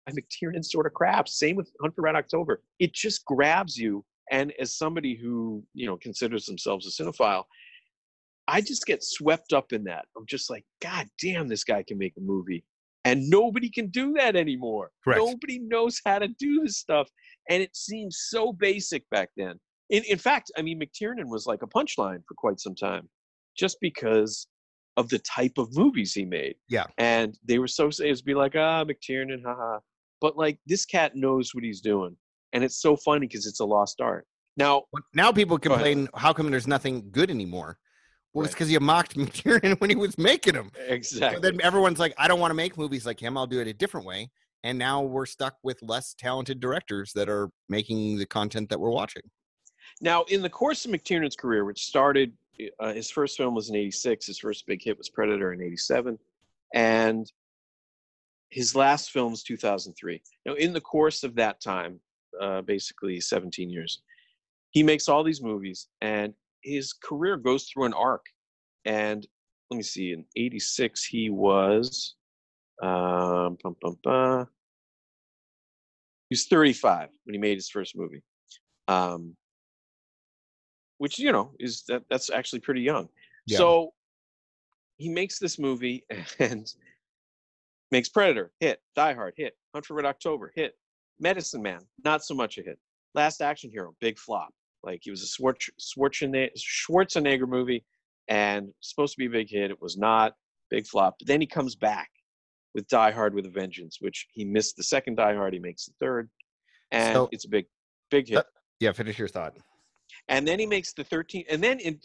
[0.08, 1.28] by McTiernan sort of crap.
[1.28, 2.62] Same with Hunt for Red October.
[2.78, 4.04] It just grabs you.
[4.30, 7.44] And as somebody who, you know, considers themselves a cinephile,
[8.48, 10.06] I just get swept up in that.
[10.16, 12.64] I'm just like, God damn, this guy can make a movie.
[13.04, 14.90] And nobody can do that anymore.
[15.04, 15.20] Correct.
[15.20, 17.08] Nobody knows how to do this stuff.
[17.48, 19.60] And it seems so basic back then.
[19.90, 23.08] In, in fact, I mean, McTiernan was like a punchline for quite some time
[23.56, 24.46] just because
[24.96, 26.56] of the type of movies he made.
[26.68, 26.84] Yeah.
[26.98, 29.78] And they were so it was be like, ah, McTiernan, haha.
[30.20, 32.16] But like this cat knows what he's doing.
[32.52, 34.26] And it's so funny because it's a lost art.
[34.56, 34.84] Now,
[35.14, 37.78] Now people complain, how come there's nothing good anymore?
[38.34, 40.70] Well, it's because you mocked McTiernan when he was making them.
[40.86, 41.36] exactly.
[41.36, 43.36] So then everyone's like, I don't want to make movies like him.
[43.36, 44.30] I'll do it a different way.
[44.64, 48.90] And now we're stuck with less talented directors that are making the content that we're
[48.90, 49.22] watching.
[50.00, 52.32] Now, in the course of McTiernan's career, which started,
[52.80, 54.26] uh, his first film was in '86.
[54.26, 56.18] His first big hit was Predator in '87,
[56.74, 57.30] and
[58.50, 60.22] his last film was 2003.
[60.46, 62.00] Now, in the course of that time,
[62.40, 64.02] uh, basically 17 years,
[64.70, 66.34] he makes all these movies, and
[66.68, 68.24] his career goes through an arc.
[68.84, 69.26] And
[69.70, 72.14] let me see, in '86 he was,
[72.82, 74.48] um, bum, bum, bum,
[76.28, 78.22] he was 35 when he made his first movie.
[78.86, 79.34] Um,
[80.98, 83.08] which you know is that that's actually pretty young.
[83.46, 83.58] Yeah.
[83.58, 83.92] So
[84.96, 86.04] he makes this movie
[86.38, 86.72] and
[87.90, 90.74] makes Predator hit, Die Hard hit, Hunt for Red October hit,
[91.20, 92.78] Medicine Man not so much a hit,
[93.14, 94.52] Last Action Hero big flop.
[94.88, 97.84] Like he was a Schwarz- Schwarzenegger, Schwarzenegger movie
[98.28, 99.70] and supposed to be a big hit.
[99.70, 100.32] It was not
[100.70, 101.16] big flop.
[101.18, 102.08] But then he comes back
[102.74, 105.52] with Die Hard with a Vengeance, which he missed the second Die Hard.
[105.52, 106.30] He makes the third,
[106.90, 107.66] and So- it's a big,
[108.10, 108.38] big hit.
[108.38, 108.42] Uh,
[108.80, 109.56] Yeah, finish your thought.
[110.28, 111.44] And then he makes the 13.
[111.50, 112.00] And then in,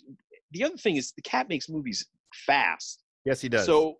[0.51, 2.05] the other thing is the cat makes movies
[2.45, 3.03] fast.
[3.25, 3.65] Yes, he does.
[3.65, 3.99] So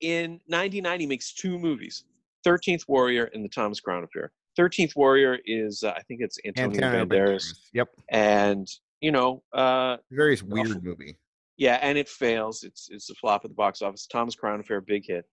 [0.00, 2.04] in 1990, he makes two movies
[2.46, 4.32] 13th Warrior and the Thomas Crown Affair.
[4.58, 7.54] 13th Warrior is, uh, I think it's Antonio, Antonio Banderas.
[7.72, 7.88] Yep.
[8.10, 8.66] And,
[9.00, 10.82] you know, uh, Very weird Awful.
[10.82, 11.16] movie.
[11.56, 12.64] yeah, and it fails.
[12.64, 14.06] It's it's a flop at the box office.
[14.06, 15.24] Thomas Crown Affair, big hit.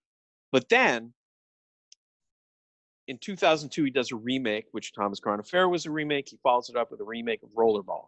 [0.52, 1.14] But then
[3.08, 6.28] in 2002, he does a remake, which Thomas Crown Affair was a remake.
[6.30, 8.08] He follows it up with a remake of Rollerball,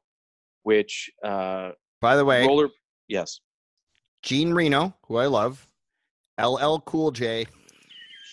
[0.64, 2.70] which uh, By the way, Roller,
[3.08, 3.40] yes,
[4.24, 5.68] Jean Reno, who I love,
[6.42, 7.46] LL Cool J,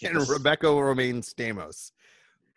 [0.03, 1.91] and Rebecca Romijn Stamos.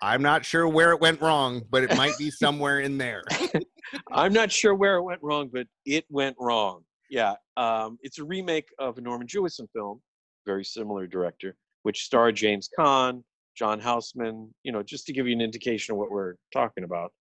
[0.02, 3.24] I'm not sure where it went wrong, but it might be somewhere in there.
[4.12, 6.84] I'm not sure where it went wrong, but it went wrong.
[7.10, 10.02] Yeah, um, it's a remake of a Norman Jewison film,
[10.46, 13.24] very similar director, which starred James Caan,
[13.56, 14.54] John Houseman.
[14.64, 17.12] You know, just to give you an indication of what we're talking about.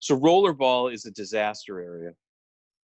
[0.00, 2.10] So Rollerball is a disaster area,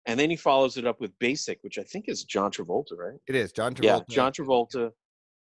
[0.07, 3.19] and then he follows it up with Basic, which I think is John Travolta, right?
[3.29, 3.85] It is John Travolta.
[3.85, 4.91] Yeah, John Travolta.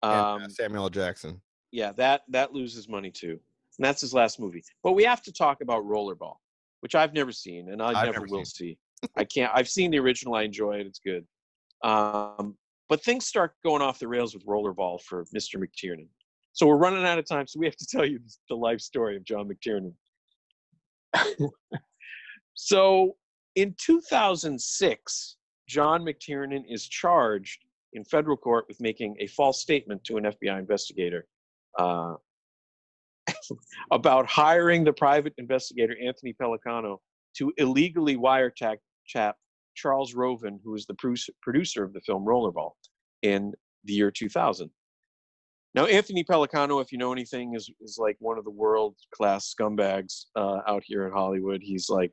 [0.03, 0.89] and, Um, uh, Samuel L.
[0.89, 1.41] Jackson.
[1.71, 3.39] yeah, that that loses money too,
[3.77, 4.63] and that's his last movie.
[4.83, 6.35] But we have to talk about Rollerball,
[6.81, 8.77] which I've never seen, and I I've never never will see.
[9.15, 9.51] I can't.
[9.53, 10.35] I've seen the original.
[10.35, 10.87] I enjoy it.
[10.87, 11.25] It's good.
[11.83, 12.55] Um,
[12.89, 15.55] but things start going off the rails with Rollerball for Mr.
[15.55, 16.07] McTiernan.
[16.53, 18.19] So we're running out of time, so we have to tell you
[18.49, 19.93] the life story of John McTiernan.
[22.53, 23.15] so
[23.55, 25.35] in 2006,
[25.67, 30.59] John McTiernan is charged in federal court with making a false statement to an FBI
[30.59, 31.27] investigator
[31.77, 32.15] uh,
[33.91, 36.97] about hiring the private investigator Anthony Pellicano
[37.37, 39.35] to illegally wiretap chap
[39.75, 40.95] Charles Roven, who was the
[41.41, 42.71] producer of the film Rollerball
[43.21, 44.69] in the year 2000.
[45.75, 49.53] Now, Anthony Pellicano, if you know anything, is, is like one of the world class
[49.53, 51.61] scumbags uh, out here in Hollywood.
[51.61, 52.11] He's like,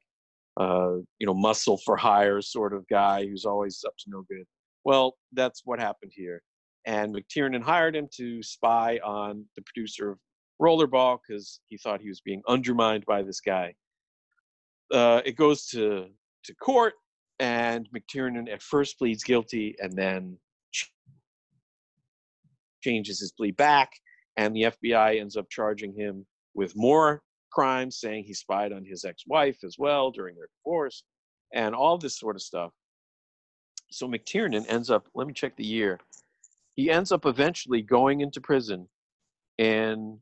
[0.61, 4.45] uh, you know, muscle for hire sort of guy who's always up to no good.
[4.85, 6.43] Well, that's what happened here.
[6.85, 10.19] And McTiernan hired him to spy on the producer of
[10.61, 13.75] Rollerball because he thought he was being undermined by this guy.
[14.93, 16.07] Uh, it goes to,
[16.45, 16.95] to court,
[17.41, 20.39] and McTiernan at first pleads guilty and then
[22.83, 23.91] changes his plea back.
[24.37, 29.05] And the FBI ends up charging him with more crimes, saying he spied on his
[29.05, 31.05] ex wife as well during their divorce,
[31.53, 32.73] and all this sort of stuff.
[33.91, 36.01] So McTiernan ends up, let me check the year.
[36.75, 38.89] He ends up eventually going into prison,
[39.59, 40.19] and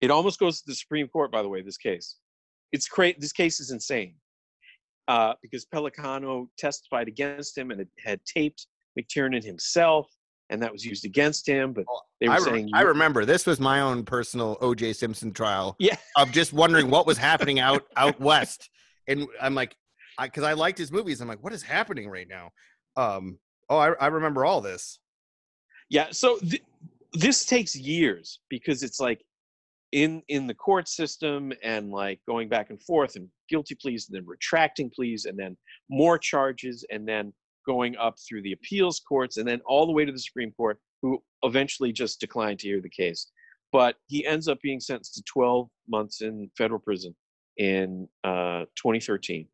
[0.00, 2.16] it almost goes to the Supreme Court, by the way, this case.
[2.72, 3.16] It's crazy.
[3.18, 4.14] This case is insane
[5.08, 8.66] uh, because Pellicano testified against him and it had taped
[8.98, 10.08] McTiernan himself,
[10.50, 11.72] and that was used against him.
[11.72, 11.84] But
[12.20, 14.92] they were I saying, I remember this was my own personal O.J.
[14.94, 15.76] Simpson trial.
[15.78, 18.70] Yeah, of just wondering what was happening out out west,
[19.08, 19.76] and I'm like,
[20.20, 21.20] because I, I liked his movies.
[21.20, 22.50] I'm like, what is happening right now?
[22.96, 23.38] Um,
[23.68, 24.98] oh, I, I remember all this.
[25.88, 26.62] Yeah, so th-
[27.14, 29.24] this takes years because it's like
[29.92, 34.16] in in the court system and like going back and forth and guilty pleas and
[34.16, 35.56] then retracting pleas and then
[35.88, 37.32] more charges and then
[37.66, 40.78] going up through the appeals courts and then all the way to the Supreme Court,
[41.02, 43.30] who eventually just declined to hear the case.
[43.72, 47.14] But he ends up being sentenced to 12 months in federal prison
[47.56, 49.46] in uh, 2013.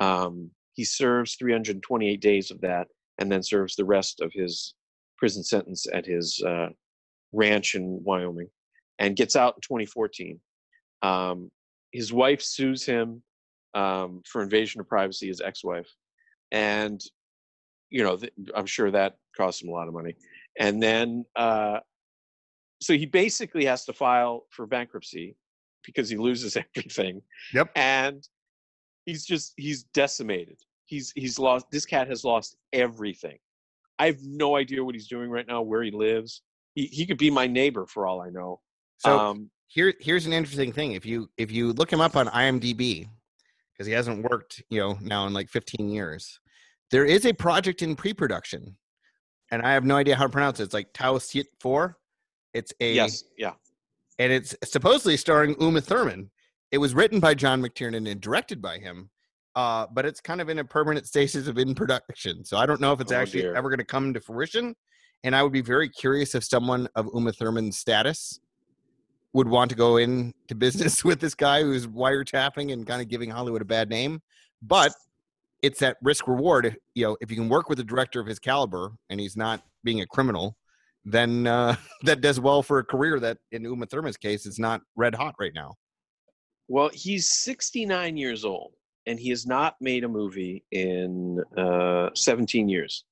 [0.00, 2.88] Um, he serves 328 days of that
[3.18, 4.74] and then serves the rest of his
[5.16, 6.68] prison sentence at his uh,
[7.32, 8.48] ranch in Wyoming
[8.98, 10.40] and gets out in 2014.
[11.02, 11.50] Um,
[11.92, 13.22] his wife sues him
[13.74, 15.88] um, for invasion of privacy, his ex-wife,
[16.52, 17.00] and
[17.90, 20.14] you know th- I'm sure that cost him a lot of money.
[20.58, 21.78] And then, uh,
[22.80, 25.36] so he basically has to file for bankruptcy
[25.84, 27.22] because he loses everything.
[27.54, 27.70] Yep.
[27.76, 28.26] And
[29.06, 30.58] he's just he's decimated.
[30.86, 31.66] He's he's lost.
[31.70, 33.38] This cat has lost everything.
[33.98, 36.42] I have no idea what he's doing right now, where he lives.
[36.74, 38.60] He he could be my neighbor for all I know.
[38.98, 40.92] So um, here here's an interesting thing.
[40.92, 43.08] If you if you look him up on IMDb,
[43.72, 46.40] because he hasn't worked, you know, now in like 15 years,
[46.90, 48.76] there is a project in pre-production,
[49.50, 50.64] and I have no idea how to pronounce it.
[50.64, 51.96] It's like Tau Sit Four.
[52.54, 53.52] It's a yes, yeah,
[54.18, 56.30] and it's supposedly starring Uma Thurman.
[56.70, 59.10] It was written by John McTiernan and directed by him,
[59.54, 62.44] uh, but it's kind of in a permanent stasis of in production.
[62.44, 63.54] So I don't know if it's oh, actually dear.
[63.54, 64.74] ever going to come to fruition.
[65.24, 68.38] And I would be very curious if someone of Uma Thurman's status
[69.32, 73.30] would want to go into business with this guy who's wiretapping and kind of giving
[73.30, 74.20] Hollywood a bad name.
[74.62, 74.92] But
[75.62, 76.76] it's that risk reward.
[76.94, 79.62] You know, if you can work with a director of his caliber and he's not
[79.84, 80.56] being a criminal,
[81.04, 84.82] then uh, that does well for a career that, in Uma Thurman's case, is not
[84.96, 85.74] red hot right now.
[86.68, 88.72] Well, he's 69 years old,
[89.06, 93.04] and he has not made a movie in uh, 17 years,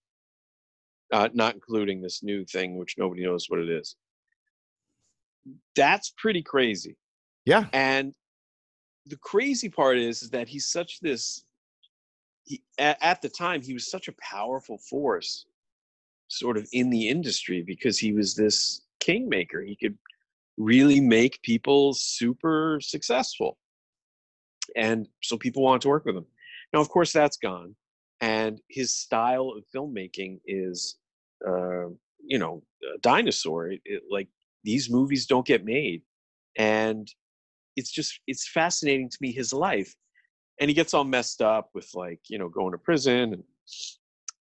[1.10, 3.96] uh, not including this new thing, which nobody knows what it is
[5.74, 6.96] that's pretty crazy.
[7.44, 7.66] Yeah.
[7.72, 8.14] And
[9.06, 11.44] the crazy part is, is that he's such this
[12.44, 15.46] he, at, at the time he was such a powerful force
[16.28, 19.62] sort of in the industry because he was this kingmaker.
[19.62, 19.96] He could
[20.56, 23.58] really make people super successful.
[24.74, 26.26] And so people wanted to work with him.
[26.72, 27.76] Now, of course, that's gone.
[28.20, 30.96] And his style of filmmaking is,
[31.46, 31.88] uh,
[32.24, 32.62] you know,
[32.94, 33.68] a dinosaur.
[33.68, 34.28] It, it, like
[34.66, 36.02] these movies don't get made
[36.58, 37.08] and
[37.76, 39.94] it's just it's fascinating to me his life
[40.60, 43.44] and he gets all messed up with like you know going to prison and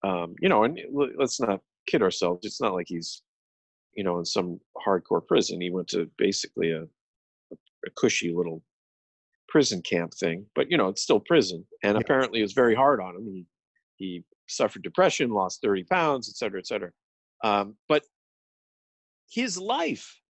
[0.04, 0.80] um, you know and
[1.18, 3.22] let's not kid ourselves it's not like he's
[3.96, 6.82] you know in some hardcore prison he went to basically a,
[7.52, 8.64] a cushy little
[9.48, 12.02] prison camp thing but you know it's still prison and yeah.
[12.02, 13.46] apparently it was very hard on him he
[13.98, 16.90] he suffered depression lost 30 pounds et cetera et cetera
[17.44, 18.04] um, but
[19.30, 20.22] his life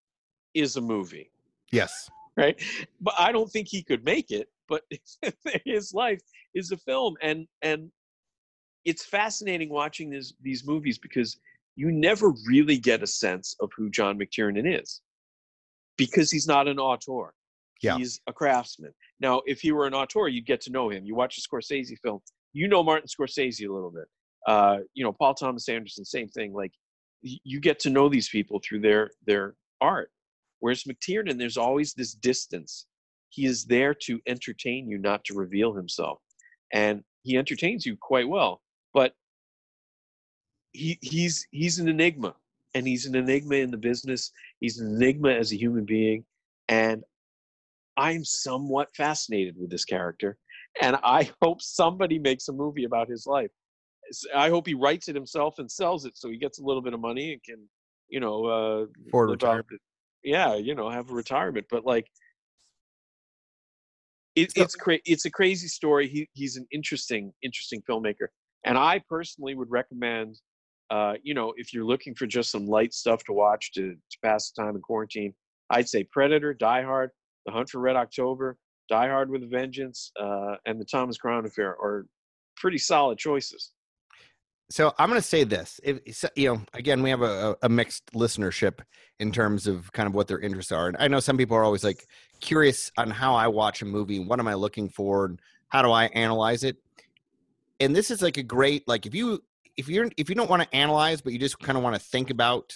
[0.54, 1.32] is a movie.
[1.72, 2.10] Yes.
[2.38, 2.62] Right.
[3.02, 4.84] But I don't think he could make it, but
[5.66, 6.22] his life
[6.54, 7.16] is a film.
[7.22, 7.92] And and
[8.86, 11.38] it's fascinating watching this, these movies because
[11.76, 15.02] you never really get a sense of who John McTiernan is.
[15.98, 17.34] because he's not an auteur.
[17.82, 17.98] Yeah.
[17.98, 18.94] He's a craftsman.
[19.20, 21.06] Now, if he were an auteur, you'd get to know him.
[21.06, 22.20] You watch a Scorsese film,
[22.54, 24.06] you know Martin Scorsese a little bit.
[24.48, 26.54] Uh, you know, Paul Thomas Anderson, same thing.
[26.54, 26.72] Like
[27.26, 30.12] you get to know these people through their their art.
[30.60, 32.88] Whereas McTiernan, there's always this distance.
[33.30, 36.20] He is there to entertain you, not to reveal himself.
[36.72, 38.62] And he entertains you quite well.
[38.94, 39.14] But
[40.72, 42.36] he he's he's an enigma.
[42.74, 44.32] And he's an enigma in the business.
[44.60, 46.26] He's an enigma as a human being.
[46.68, 47.04] And
[47.98, 50.38] I'm somewhat fascinated with this character.
[50.82, 53.52] And I hope somebody makes a movie about his life.
[54.36, 56.94] I hope he writes it himself and sells it so he gets a little bit
[56.94, 57.68] of money and can,
[58.10, 59.80] you know, uh, For live out-
[60.24, 61.68] yeah, you know, have a retirement.
[61.70, 62.08] But like,
[64.36, 66.08] it, So- it's cra- it's a crazy story.
[66.08, 68.28] He he's an interesting interesting filmmaker,
[68.64, 70.40] and I personally would recommend,
[70.90, 74.18] uh, you know, if you're looking for just some light stuff to watch to to
[74.24, 75.34] pass the time in quarantine,
[75.70, 77.12] I'd say Predator, Die Hard,
[77.46, 78.58] The Hunt for Red October,
[78.90, 82.06] Die Hard with a Vengeance, uh, and The Thomas Crown Affair are
[82.58, 83.72] pretty solid choices.
[84.70, 85.80] So I'm going to say this.
[85.84, 88.80] If you know, again, we have a, a mixed listenership
[89.20, 91.64] in terms of kind of what their interests are, and I know some people are
[91.64, 92.08] always like
[92.42, 94.20] curious on how I watch a movie.
[94.20, 95.26] What am I looking for?
[95.26, 95.40] And
[95.70, 96.78] how do I analyze it?
[97.80, 99.44] And this is like a great like if you
[99.78, 102.02] if you're if you don't want to analyze, but you just kind of want to
[102.02, 102.74] think about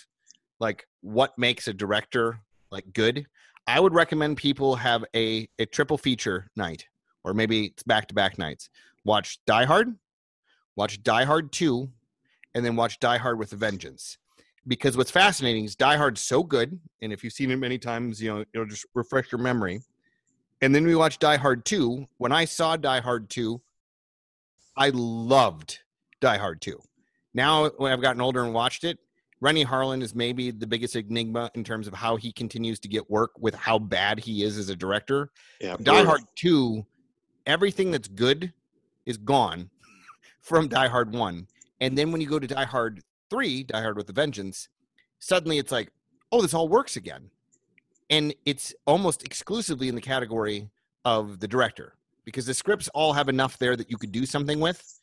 [0.59, 2.39] like what makes a director
[2.71, 3.25] like good.
[3.67, 6.85] I would recommend people have a a triple feature night,
[7.23, 8.69] or maybe it's back to back nights.
[9.05, 9.95] Watch Die Hard,
[10.75, 11.89] watch Die Hard 2,
[12.55, 14.17] and then watch Die Hard with a Vengeance.
[14.67, 18.21] Because what's fascinating is Die Hard's so good, and if you've seen it many times,
[18.21, 19.81] you know, it'll just refresh your memory.
[20.61, 22.05] And then we watch Die Hard 2.
[22.17, 23.61] When I saw Die Hard 2,
[24.75, 25.79] I loved
[26.21, 26.79] Die Hard 2.
[27.33, 28.99] Now, when I've gotten older and watched it,
[29.41, 33.09] Renny Harlin is maybe the biggest enigma in terms of how he continues to get
[33.09, 35.31] work with how bad he is as a director.
[35.61, 36.85] Yeah, Die Hard 2,
[37.45, 38.51] everything that's good
[39.05, 39.69] is gone
[40.41, 41.47] from Die Hard 1.
[41.81, 44.69] And then when you go to Die Hard 3, Die Hard with a Vengeance,
[45.19, 45.91] suddenly it's like,
[46.31, 47.29] oh, this all works again.
[48.09, 50.69] And it's almost exclusively in the category
[51.05, 54.59] of the director because the scripts all have enough there that you could do something
[54.59, 54.99] with.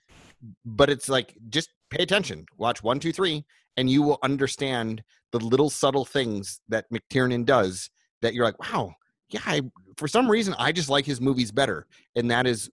[0.65, 3.45] But it's like, just pay attention, watch one, two, three,
[3.77, 7.91] and you will understand the little subtle things that McTiernan does
[8.23, 8.95] that you're like, wow,
[9.29, 9.63] yeah, I,
[9.97, 12.71] for some reason I just like his movies better, and that is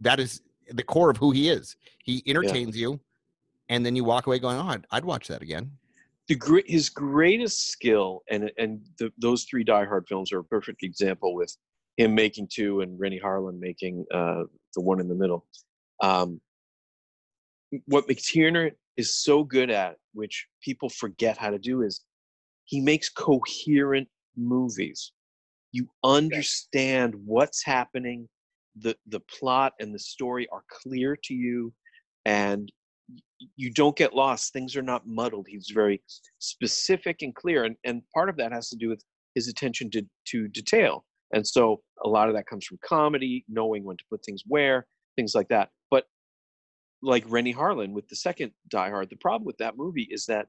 [0.00, 0.40] that is
[0.72, 1.76] the core of who he is.
[2.02, 3.00] He entertains you,
[3.68, 5.72] and then you walk away going, "Oh, I'd, I'd watch that again."
[6.28, 10.44] the great his greatest skill and and the, those three Die Hard films are a
[10.44, 11.54] perfect example with
[11.96, 14.44] him making two and Renny Harlin making uh,
[14.74, 15.46] the one in the middle.
[16.02, 16.40] Um,
[17.86, 22.02] what McTiernan is so good at, which people forget how to do, is
[22.64, 25.12] he makes coherent movies.
[25.72, 28.28] You understand what's happening.
[28.76, 31.72] The The plot and the story are clear to you,
[32.24, 32.70] and
[33.56, 34.52] you don't get lost.
[34.52, 35.46] Things are not muddled.
[35.48, 36.02] He's very
[36.38, 39.04] specific and clear, and and part of that has to do with
[39.34, 41.04] his attention to to detail.
[41.34, 44.86] And so a lot of that comes from comedy, knowing when to put things where,
[45.16, 45.70] things like that.
[45.90, 46.04] But
[47.02, 50.46] like Renny Harlin with the second Die Hard, the problem with that movie is that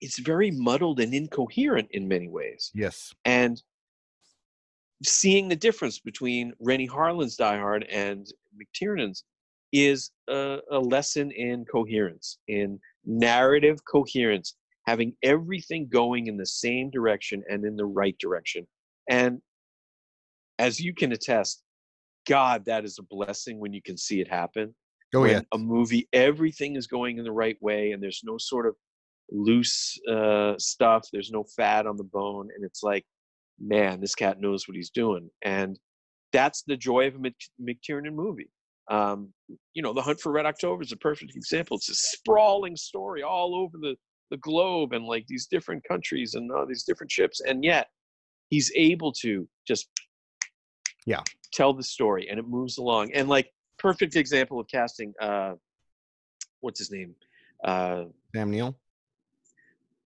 [0.00, 2.70] it's very muddled and incoherent in many ways.
[2.74, 3.14] Yes.
[3.24, 3.62] And
[5.04, 9.24] seeing the difference between Renny Harlin's Die Hard and McTiernan's
[9.72, 14.56] is a, a lesson in coherence, in narrative coherence,
[14.86, 18.66] having everything going in the same direction and in the right direction.
[19.10, 19.40] And
[20.58, 21.62] as you can attest,
[22.26, 24.74] God, that is a blessing when you can see it happen
[25.14, 25.40] Oh when yeah.
[25.52, 28.74] a movie everything is going in the right way and there's no sort of
[29.30, 33.04] loose uh, stuff there's no fat on the bone and it's like
[33.60, 35.28] man this cat knows what he's doing.
[35.42, 35.78] And
[36.32, 37.18] that's the joy of a
[37.62, 38.50] mctiernan movie.
[38.90, 39.32] Um,
[39.74, 41.76] you know the hunt for red october is a perfect example.
[41.76, 43.96] It's a sprawling story all over the,
[44.30, 47.40] the globe and like these different countries and all these different ships.
[47.40, 47.88] And yet
[48.50, 49.88] he's able to just
[51.06, 51.22] Yeah.
[51.52, 53.12] tell the story and it moves along.
[53.12, 55.54] And like perfect example of casting uh
[56.60, 57.14] what's his name?
[57.64, 58.04] Uh
[58.34, 58.78] Sam Neill.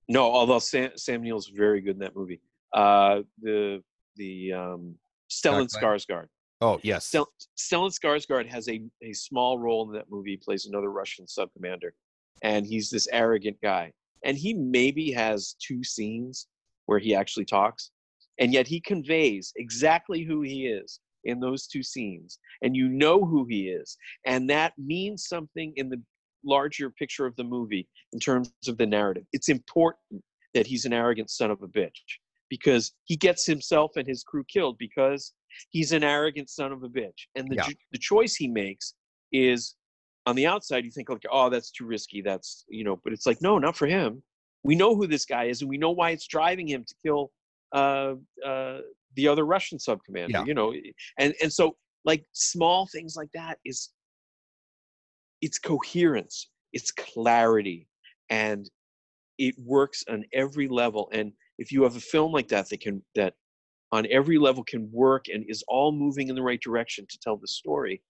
[0.09, 2.41] no although sam, sam neill's very good in that movie
[2.73, 3.83] uh the
[4.17, 4.95] the um
[5.31, 6.27] stellan skarsgård.
[6.61, 7.07] Oh yes.
[7.07, 11.27] Stel- stellan skarsgård has a a small role in that movie he plays another russian
[11.27, 11.95] sub commander
[12.43, 13.93] and he's this arrogant guy
[14.25, 16.47] and he maybe has two scenes
[16.87, 17.91] where he actually talks
[18.39, 23.25] and yet he conveys exactly who he is in those two scenes and you know
[23.25, 26.01] who he is and that means something in the
[26.45, 29.25] larger picture of the movie in terms of the narrative.
[29.33, 30.23] It's important
[30.55, 31.91] that he's an arrogant son of a bitch
[32.51, 35.33] because he gets himself and his crew killed because
[35.71, 37.27] he's an arrogant son of a bitch.
[37.37, 37.69] And the Yeah.
[37.69, 38.95] ju- the choice he makes
[39.33, 39.77] is
[40.27, 42.21] on the outside you think like, oh, that's too risky.
[42.21, 44.23] That's you know, but it's like, no, not for him.
[44.63, 47.31] We know who this guy is, and we know why it's driving him to kill
[47.73, 48.15] uh,
[48.45, 48.81] uh,
[49.15, 50.39] the other Russian sub commander.
[50.39, 50.45] Yeah.
[50.45, 50.75] You know,
[51.19, 53.91] and and so like small things like that is
[55.41, 57.89] it's coherence, it's clarity,
[58.29, 58.69] and
[59.39, 61.09] it works on every level.
[61.13, 63.35] And if you have a film like that that can that
[63.93, 67.37] on every level can work and is all moving in the right direction to tell
[67.37, 68.03] the story,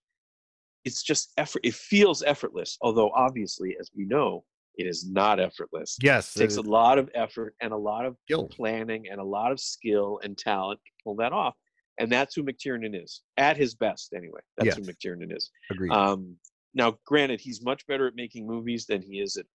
[0.85, 1.61] it's just effort.
[1.65, 4.45] It feels effortless, although obviously, as we know,
[4.77, 5.97] it is not effortless.
[6.03, 8.49] Yes, It takes a lot of effort and a lot of skill.
[8.49, 11.55] planning and a lot of skill and talent to pull that off.
[11.99, 14.41] And that's who McTiernan is at his best, anyway.
[14.57, 15.51] That's who McTiernan is.
[15.71, 15.93] Agreed.
[15.93, 16.37] Um,
[16.73, 19.47] now, granted, he's much better at making movies than he is at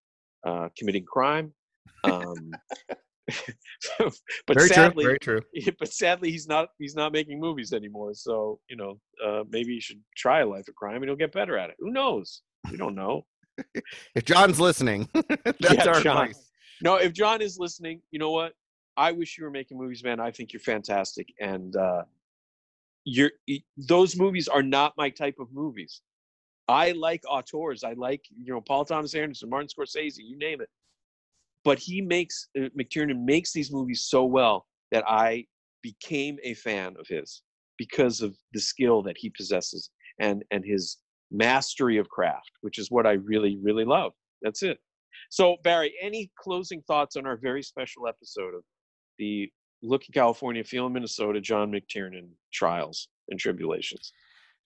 [0.48, 1.54] uh, committing crime.
[2.04, 2.52] Um,
[4.00, 5.10] but very sadly, true.
[5.10, 5.42] Very true.
[5.80, 8.14] but sadly, he's not he's not making movies anymore.
[8.14, 11.32] So you know, uh, maybe he should try a life of crime and he'll get
[11.32, 11.76] better at it.
[11.80, 12.42] Who knows?
[12.70, 13.26] We don't know.
[14.16, 16.18] If John's listening, that's Yeah, our John.
[16.24, 16.52] advice.
[16.82, 18.52] No, if John is listening, you know what?
[18.98, 20.20] I wish you were making movies, man.
[20.20, 22.04] I think you're fantastic, and uh,
[23.06, 23.32] you're
[23.78, 26.02] those movies are not my type of movies.
[26.68, 27.84] I like auteurs.
[27.84, 30.70] I like you know Paul Thomas Anderson, Martin Scorsese, you name it.
[31.66, 35.46] But he makes uh, McTiernan makes these movies so well that I
[35.82, 37.42] became a fan of his
[37.78, 39.90] because of the skill that he possesses
[40.20, 40.98] and and his
[41.32, 44.14] mastery of craft, which is what I really really love.
[44.42, 44.80] That's it.
[45.30, 48.64] So, Barry, any closing thoughts on our very special episode of
[49.18, 49.52] the
[49.82, 54.12] Looking California, Feeling Minnesota, John McTiernan trials and tribulations?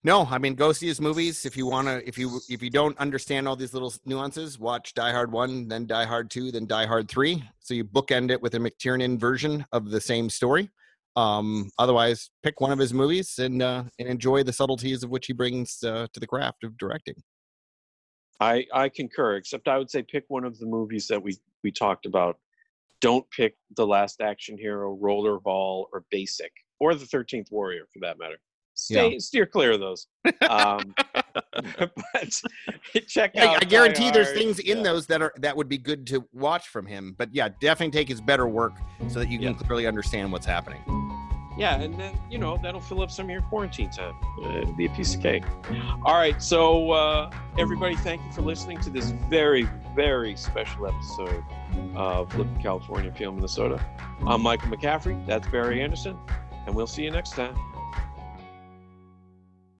[0.02, 2.06] No, I mean, go see his movies if you want to.
[2.08, 5.86] If you if you don't understand all these little nuances, watch Die Hard one, then
[5.86, 7.44] Die Hard two, then Die Hard three.
[7.58, 10.70] So you bookend it with a McTiernan version of the same story.
[11.16, 15.26] Um, otherwise, pick one of his movies and uh, and enjoy the subtleties of which
[15.26, 17.16] he brings uh, to the craft of directing.
[18.40, 21.70] I, I concur, except I would say pick one of the movies that we, we
[21.70, 22.38] talked about.
[23.02, 26.50] Don't pick The Last Action Hero, Rollerball, or Basic,
[26.80, 28.38] or The 13th Warrior for that matter.
[28.80, 30.06] Stay, Steer clear of those.
[30.48, 30.94] Um,
[31.34, 32.42] but
[33.06, 33.62] check I, out.
[33.62, 34.84] I guarantee there's things in yeah.
[34.84, 37.14] those that are that would be good to watch from him.
[37.18, 38.72] But yeah, definitely take his better work
[39.08, 39.58] so that you can Yeah.
[39.66, 40.82] clearly understand what's happening.
[41.58, 44.14] Yeah, and then you know that'll fill up some of your quarantine time.
[44.44, 45.42] It'll be a piece of cake.
[46.06, 51.44] All right, so uh, everybody, thank you for listening to this very, very special episode
[51.94, 53.84] of at California, Feel Minnesota.
[54.26, 55.26] I'm Michael McCaffrey.
[55.26, 56.16] That's Barry Anderson,
[56.66, 57.54] and we'll see you next time.